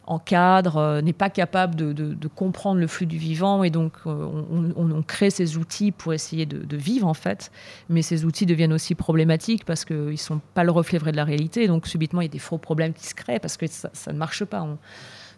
encadre, 0.07 0.77
euh, 0.77 1.01
n'est 1.01 1.13
pas 1.13 1.29
capable 1.29 1.75
de, 1.75 2.27
comprendre 2.35 2.79
le 2.79 2.87
flux 2.87 3.05
du 3.05 3.17
vivant, 3.17 3.63
et 3.63 3.69
donc 3.69 3.93
euh, 4.05 4.27
on, 4.75 5.03
crée 5.03 5.29
ces 5.29 5.57
outils 5.57 5.91
pour 5.91 6.13
essayer 6.13 6.45
de, 6.45 6.77
vivre, 6.77 7.07
en 7.07 7.13
fait. 7.13 7.51
Mais 7.89 8.01
ces 8.01 8.25
outils 8.25 8.45
deviennent 8.45 8.73
aussi 8.73 8.95
problématiques 8.95 9.65
parce 9.65 9.85
qu'ils 9.85 9.97
ne 9.97 10.15
sont 10.15 10.41
pas 10.53 10.63
le 10.63 10.71
reflet 10.71 10.97
vrai 10.97 11.11
de 11.11 11.17
la 11.17 11.25
réalité, 11.25 11.67
donc 11.67 11.87
subitement, 11.87 12.21
il 12.21 12.25
y 12.25 12.29
a 12.29 12.31
des 12.31 12.39
faux 12.39 12.57
problèmes 12.57 12.93
qui 12.93 13.05
se 13.07 13.15
créent 13.15 13.39
parce 13.39 13.57
que 13.57 13.65
ça, 13.67 13.89
ne 14.11 14.17
marche 14.17 14.43
pas. 14.45 14.67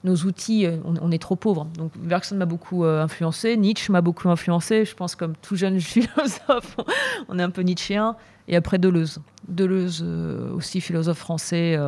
Nos 0.03 0.15
outils, 0.17 0.65
euh, 0.65 0.77
on, 0.83 1.11
est 1.11 1.21
trop 1.21 1.35
pauvres. 1.35 1.65
Donc 1.77 1.91
Bergson 1.97 2.35
m'a 2.35 2.45
beaucoup 2.45 2.83
influencé, 2.83 3.55
Nietzsche 3.55 3.91
m'a 3.91 4.01
beaucoup 4.01 4.29
influencé. 4.29 4.85
Je 4.85 4.95
pense 4.95 5.15
comme 5.15 5.33
tout 5.41 5.55
jeune 5.55 5.79
philosophe, 5.79 6.77
on 7.29 7.39
est 7.39 7.43
un 7.43 7.49
peu 7.49 7.61
nietzschéen. 7.61 8.15
Et 8.49 8.57
après 8.57 8.77
Deleuze, 8.77 9.21
Deleuze 9.47 10.03
aussi 10.53 10.81
philosophe 10.81 11.19
français, 11.19 11.79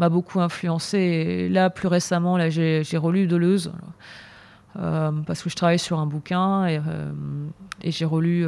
m'a 0.00 0.08
beaucoup 0.08 0.40
influencé. 0.40 1.48
Là, 1.50 1.70
plus 1.70 1.86
récemment, 1.86 2.36
là, 2.36 2.48
j'ai 2.48 2.82
relu 2.94 3.26
Deleuze. 3.26 3.72
Euh, 4.78 5.10
parce 5.26 5.42
que 5.42 5.50
je 5.50 5.56
travaille 5.56 5.80
sur 5.80 5.98
un 5.98 6.06
bouquin 6.06 6.66
et, 6.66 6.78
euh, 6.78 7.12
j'ai 7.82 8.04
relu, 8.04 8.46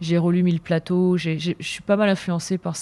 j'ai 0.00 0.18
relu 0.18 0.42
Mille 0.42 0.60
plateaux. 0.60 1.16
Je 1.16 1.54
suis 1.60 1.82
pas 1.82 1.96
mal 1.96 2.08
influencé 2.08 2.58
par 2.58 2.76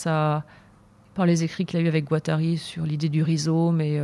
par 1.14 1.24
les 1.24 1.44
écrits 1.44 1.64
qu'il 1.64 1.78
a 1.78 1.82
eu 1.82 1.88
avec 1.88 2.04
Guattari 2.04 2.58
sur 2.58 2.84
l'idée 2.84 3.08
du 3.08 3.22
rhizome 3.22 3.80
et 3.80 4.00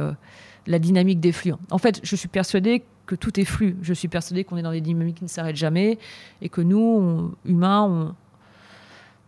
la 0.67 0.79
dynamique 0.79 1.21
des 1.21 1.33
flux. 1.33 1.55
En 1.71 1.79
fait, 1.79 2.01
je 2.03 2.17
suis 2.17 2.29
persuadée 2.29 2.85
que 3.07 3.15
tout 3.15 3.39
est 3.41 3.45
flux. 3.45 3.77
Je 3.83 3.93
suis 3.93 4.09
persuadée 4.09 4.45
qu'on 4.45 4.57
est 4.57 4.63
dans 4.63 4.73
des 4.73 4.81
dynamiques 4.81 5.17
qui 5.17 5.25
ne 5.25 5.29
s'arrêtent 5.29 5.57
jamais 5.57 5.99
et 6.41 6.49
que 6.49 6.61
nous, 6.61 7.35
humains, 7.45 7.83
on, 7.83 8.15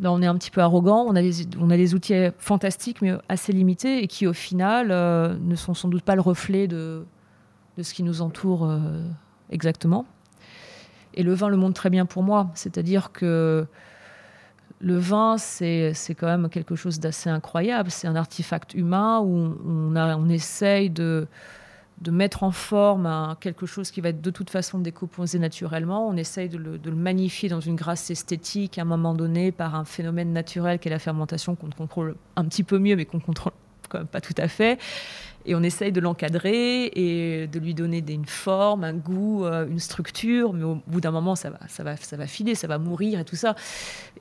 ben 0.00 0.11
on 0.11 0.22
est 0.22 0.26
un 0.26 0.37
petit 0.37 0.50
peu 0.50 0.61
arrogant, 0.61 1.04
on 1.07 1.14
a, 1.14 1.22
des, 1.22 1.46
on 1.61 1.70
a 1.70 1.76
des 1.76 1.94
outils 1.94 2.14
fantastiques 2.38 3.00
mais 3.00 3.12
assez 3.28 3.52
limités 3.52 4.02
et 4.02 4.09
qui 4.09 4.26
au 4.26 4.33
final 4.33 4.88
euh, 4.90 5.37
ne 5.40 5.54
sont 5.54 5.74
sans 5.74 5.88
doute 5.88 6.02
pas 6.02 6.14
le 6.14 6.20
reflet 6.20 6.66
de, 6.66 7.04
de 7.76 7.83
ce 7.83 7.94
qui 7.94 8.02
nous 8.02 8.20
entoure 8.20 8.68
euh, 8.68 8.78
exactement. 9.50 10.07
Et 11.14 11.22
le 11.22 11.33
vin 11.33 11.48
le 11.48 11.57
montre 11.57 11.74
très 11.74 11.90
bien 11.90 12.07
pour 12.07 12.24
moi, 12.24 12.50
c'est-à-dire 12.54 13.12
que 13.12 13.66
le 14.80 14.98
vin, 14.98 15.38
c'est 15.38 15.94
quand 16.11 16.26
même 16.26 16.48
quelque 16.48 16.74
chose 16.74 17.00
d'assez 17.00 17.30
incroyable. 17.30 17.90
C'est 17.90 18.09
un 18.09 18.16
artefact 18.16 18.74
humain 18.74 19.20
où 19.20 19.54
on, 19.66 19.96
a, 19.96 20.16
on 20.16 20.28
essaye 20.28 20.90
de, 20.90 21.26
de 22.00 22.11
mettre 22.11 22.42
en 22.42 22.50
forme 22.50 23.37
quelque 23.40 23.66
chose 23.66 23.90
qui 23.90 24.00
va 24.00 24.11
être 24.11 24.20
de 24.20 24.30
toute 24.30 24.50
façon 24.50 24.78
décomposé 24.78 25.38
naturellement. 25.38 26.09
On 26.09 26.16
essaye 26.16 26.48
de 26.48 26.59
le, 26.59 26.78
de 26.78 26.90
le, 26.90 26.96
magnifier 26.96 27.48
dans 27.48 27.61
une 27.61 27.76
grâce 27.76 28.11
esthétique 28.11 28.78
à 28.78 28.83
un 28.83 28.85
moment 28.85 29.14
donné 29.14 29.52
par 29.52 29.74
un 29.74 29.85
phénomène 29.85 30.33
naturel 30.33 30.78
qui 30.78 30.88
est 30.88 30.90
la 30.90 30.98
fermentation 30.98 31.54
qu'on 31.54 31.70
contrôle 31.70 32.16
un 32.37 32.44
petit 32.44 32.64
peu 32.64 32.78
mieux, 32.78 32.96
mais 32.96 33.04
qu'on 33.04 33.20
contrôle 33.20 33.52
quand 33.88 33.98
même 33.98 34.07
pas 34.07 34.20
tout 34.20 34.35
à 34.38 34.48
fait 34.48 34.78
et 35.46 35.54
on 35.54 35.62
essaye 35.62 35.92
de 35.92 36.00
l'encadrer 36.00 36.87
et 36.94 37.46
de 37.46 37.59
lui 37.59 37.74
donner 37.74 38.02
une 38.09 38.26
forme, 38.26 38.85
un 38.85 38.94
goût, 38.94 39.44
euh, 39.44 39.66
une 39.68 39.78
structure, 39.78 40.52
mais 40.52 40.64
au 40.64 40.80
bout 40.87 41.00
d'un 41.00 41.11
moment, 41.11 41.35
ça 41.35 41.50
va, 41.50 41.59
ça, 41.68 41.83
va, 41.83 41.96
ça 41.96 42.16
va 42.16 42.26
filer, 42.26 42.54
ça 42.54 42.66
va 42.66 42.78
mourir 42.78 43.20
et 43.20 43.24
tout 43.24 43.37
ça. 43.37 43.54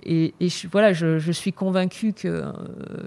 Et, 0.05 0.33
je, 0.41 0.67
voilà, 0.67 0.93
je, 0.93 1.31
suis 1.31 1.53
convaincue 1.53 2.13
que 2.13 2.27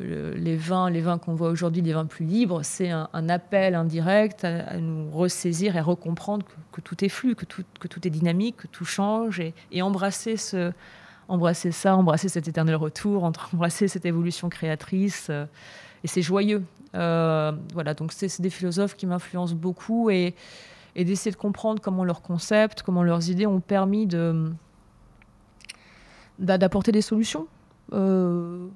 euh, 0.01 0.35
les 0.37 0.57
vins, 0.57 0.91
les 0.91 1.01
vins 1.01 1.19
qu'on 1.19 1.35
voit 1.35 1.51
aujourd'hui, 1.51 1.83
les 1.83 1.93
vins 1.93 2.07
plus 2.07 2.25
libres, 2.25 2.61
c'est 2.63 2.91
un, 2.91 3.29
appel 3.29 3.75
indirect 3.75 4.45
à, 4.45 4.79
nous 4.79 5.11
ressaisir 5.11 5.77
et 5.77 5.81
recomprendre 5.81 6.47
que, 6.47 6.53
que, 6.73 6.81
tout 6.81 7.05
est 7.05 7.09
flux, 7.09 7.35
que 7.35 7.45
tout, 7.45 7.65
que 7.81 7.89
tout 7.89 8.07
est 8.07 8.11
dynamique, 8.11 8.57
que 8.57 8.67
tout 8.67 8.85
change 8.85 9.41
et, 9.41 9.53
et 9.73 9.83
embrasser 9.83 10.37
ce 10.37 10.73
embrasser 11.29 11.73
ça, 11.73 11.97
embrasser 11.97 12.29
cet 12.29 12.49
éternel 12.49 12.77
retour, 12.77 13.25
embrasser 13.53 13.89
cette 13.89 14.07
évolution 14.07 14.49
créatrice. 14.49 15.29
Euh, 15.31 15.47
et 16.05 16.09
c'est 16.09 16.23
joyeux. 16.23 16.63
Euh, 16.97 17.53
voilà, 17.73 17.95
donc 17.95 18.13
c'est 18.13 18.41
des 18.41 18.51
philosophes 18.51 18.97
qui 18.97 19.07
m'influencent 19.07 19.55
beaucoup 19.55 20.11
et, 20.11 20.35
d'essayer 20.97 21.31
de 21.31 21.37
comprendre 21.37 21.81
comment 21.83 22.05
leurs 22.05 22.23
concepts, 22.23 22.83
comment 22.83 23.03
leurs 23.03 23.29
idées 23.29 23.47
ont 23.47 23.61
permis 23.61 24.09
d'apporter 26.39 26.91
des 26.91 27.03
solutions 27.03 27.47
euh, 27.93 28.67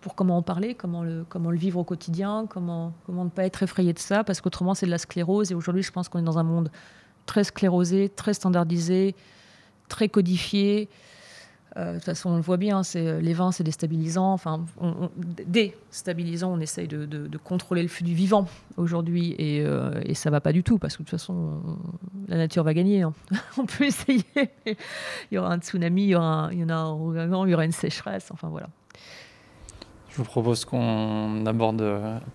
pour 0.00 0.14
comment 0.14 0.38
en 0.38 0.42
parler, 0.42 0.74
comment 0.74 1.02
le, 1.02 1.26
comment 1.28 1.50
le 1.50 1.58
vivre 1.58 1.78
au 1.78 1.84
quotidien, 1.84 2.46
comment, 2.48 2.94
comment 3.04 3.24
ne 3.24 3.30
pas 3.30 3.44
être 3.44 3.62
effrayé 3.62 3.92
de 3.92 3.98
ça, 3.98 4.24
parce 4.24 4.40
qu'autrement 4.40 4.72
c'est 4.74 4.86
de 4.86 4.90
la 4.90 4.98
sclérose 4.98 5.52
et 5.52 5.54
aujourd'hui 5.54 5.82
je 5.82 5.92
pense 5.92 6.08
qu'on 6.08 6.18
est 6.18 6.22
dans 6.22 6.38
un 6.38 6.44
monde 6.44 6.70
très 7.26 7.44
sclérosé, 7.44 8.08
très 8.08 8.32
standardisé, 8.32 9.14
très 9.88 10.08
codifié, 10.08 10.88
de 11.76 11.94
toute 11.94 12.04
façon, 12.04 12.30
on 12.30 12.36
le 12.36 12.42
voit 12.42 12.56
bien, 12.56 12.82
c'est 12.82 13.20
les 13.20 13.34
vins, 13.34 13.52
c'est 13.52 13.64
déstabilisant. 13.64 14.32
Enfin, 14.32 14.64
on, 14.80 15.10
déstabilisant, 15.46 16.52
on 16.52 16.60
essaye 16.60 16.88
de, 16.88 17.04
de, 17.04 17.38
contrôler 17.38 17.82
le 17.82 17.88
flux 17.88 18.04
du 18.04 18.14
vivant 18.14 18.48
aujourd'hui, 18.76 19.34
et, 19.38 19.62
euh, 19.62 20.00
et, 20.04 20.14
ça 20.14 20.30
va 20.30 20.40
pas 20.40 20.52
du 20.52 20.62
tout 20.62 20.78
parce 20.78 20.96
que 20.96 21.02
de 21.02 21.08
toute 21.08 21.18
façon, 21.18 21.60
la 22.28 22.38
nature 22.38 22.64
va 22.64 22.72
gagner. 22.72 23.02
Hein. 23.02 23.12
on 23.58 23.66
peut 23.66 23.84
essayer. 23.84 24.24
il 24.66 24.76
y 25.32 25.38
aura 25.38 25.52
un 25.52 25.58
tsunami, 25.58 26.04
il 26.04 26.08
y 26.08 26.14
aura, 26.14 26.48
il 26.52 26.60
y 26.60 26.64
en 26.64 26.70
a 26.70 26.74
un 26.74 26.92
ouragan, 26.92 27.44
il 27.44 27.50
y 27.50 27.54
aura 27.54 27.64
une 27.64 27.72
sécheresse. 27.72 28.30
Enfin 28.32 28.48
voilà. 28.48 28.68
Je 30.10 30.16
vous 30.16 30.24
propose 30.24 30.64
qu'on 30.64 31.44
aborde 31.44 31.84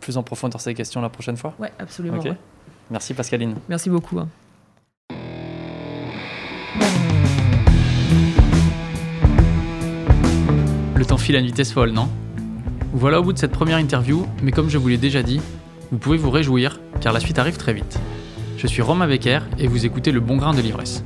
plus 0.02 0.18
en 0.18 0.24
profondeur 0.24 0.62
ces 0.62 0.76
questions 0.76 1.02
la 1.02 1.10
prochaine 1.10 1.38
fois. 1.38 1.56
Oui, 1.58 1.68
absolument. 1.80 2.22
Merci 2.92 3.14
Pascaline. 3.16 3.56
Merci 3.70 3.90
beaucoup. 3.90 4.20
Hein. 4.20 4.28
À 11.12 11.40
une 11.40 11.46
vitesse 11.46 11.74
folle, 11.74 11.92
non? 11.92 12.08
Voilà 12.94 13.20
au 13.20 13.24
bout 13.24 13.34
de 13.34 13.38
cette 13.38 13.52
première 13.52 13.78
interview, 13.78 14.26
mais 14.42 14.52
comme 14.52 14.70
je 14.70 14.78
vous 14.78 14.88
l'ai 14.88 14.98
déjà 14.98 15.22
dit, 15.22 15.42
vous 15.92 15.98
pouvez 15.98 16.18
vous 16.18 16.32
réjouir, 16.32 16.80
car 17.02 17.12
la 17.12 17.20
suite 17.20 17.38
arrive 17.38 17.58
très 17.58 17.74
vite. 17.74 18.00
Je 18.58 18.66
suis 18.66 18.82
Romain 18.82 19.08
Becker 19.08 19.40
et 19.60 19.68
vous 19.68 19.86
écoutez 19.86 20.14
Le 20.14 20.22
Bon 20.22 20.38
Grain 20.38 20.54
de 20.54 20.62
l'Ivresse. 20.62 21.04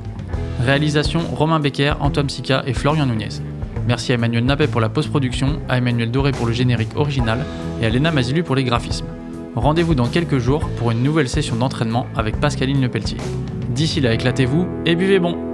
Réalisation 0.60 1.20
Romain 1.32 1.58
Becker, 1.58 1.94
Antoine 2.00 2.28
Sica 2.28 2.62
et 2.66 2.72
Florian 2.72 3.06
Nunez. 3.06 3.40
Merci 3.86 4.12
à 4.12 4.14
Emmanuel 4.14 4.44
Napet 4.44 4.68
pour 4.68 4.80
la 4.80 4.88
post-production, 4.88 5.60
à 5.68 5.78
Emmanuel 5.78 6.10
Doré 6.12 6.30
pour 6.30 6.46
le 6.46 6.52
générique 6.52 6.96
original 6.96 7.44
et 7.82 7.86
à 7.86 7.88
Léna 7.88 8.10
Mazilu 8.10 8.42
pour 8.42 8.54
les 8.54 8.64
graphismes. 8.64 9.06
Rendez-vous 9.54 9.94
dans 9.94 10.08
quelques 10.08 10.38
jours 10.38 10.68
pour 10.78 10.92
une 10.92 11.02
nouvelle 11.02 11.28
session 11.28 11.56
d'entraînement 11.56 12.06
avec 12.16 12.40
Pascaline 12.40 12.80
Lepelletier. 12.80 13.18
D'ici 13.70 14.00
là, 14.00 14.14
éclatez-vous 14.14 14.66
et 14.86 14.94
buvez 14.94 15.18
bon 15.18 15.45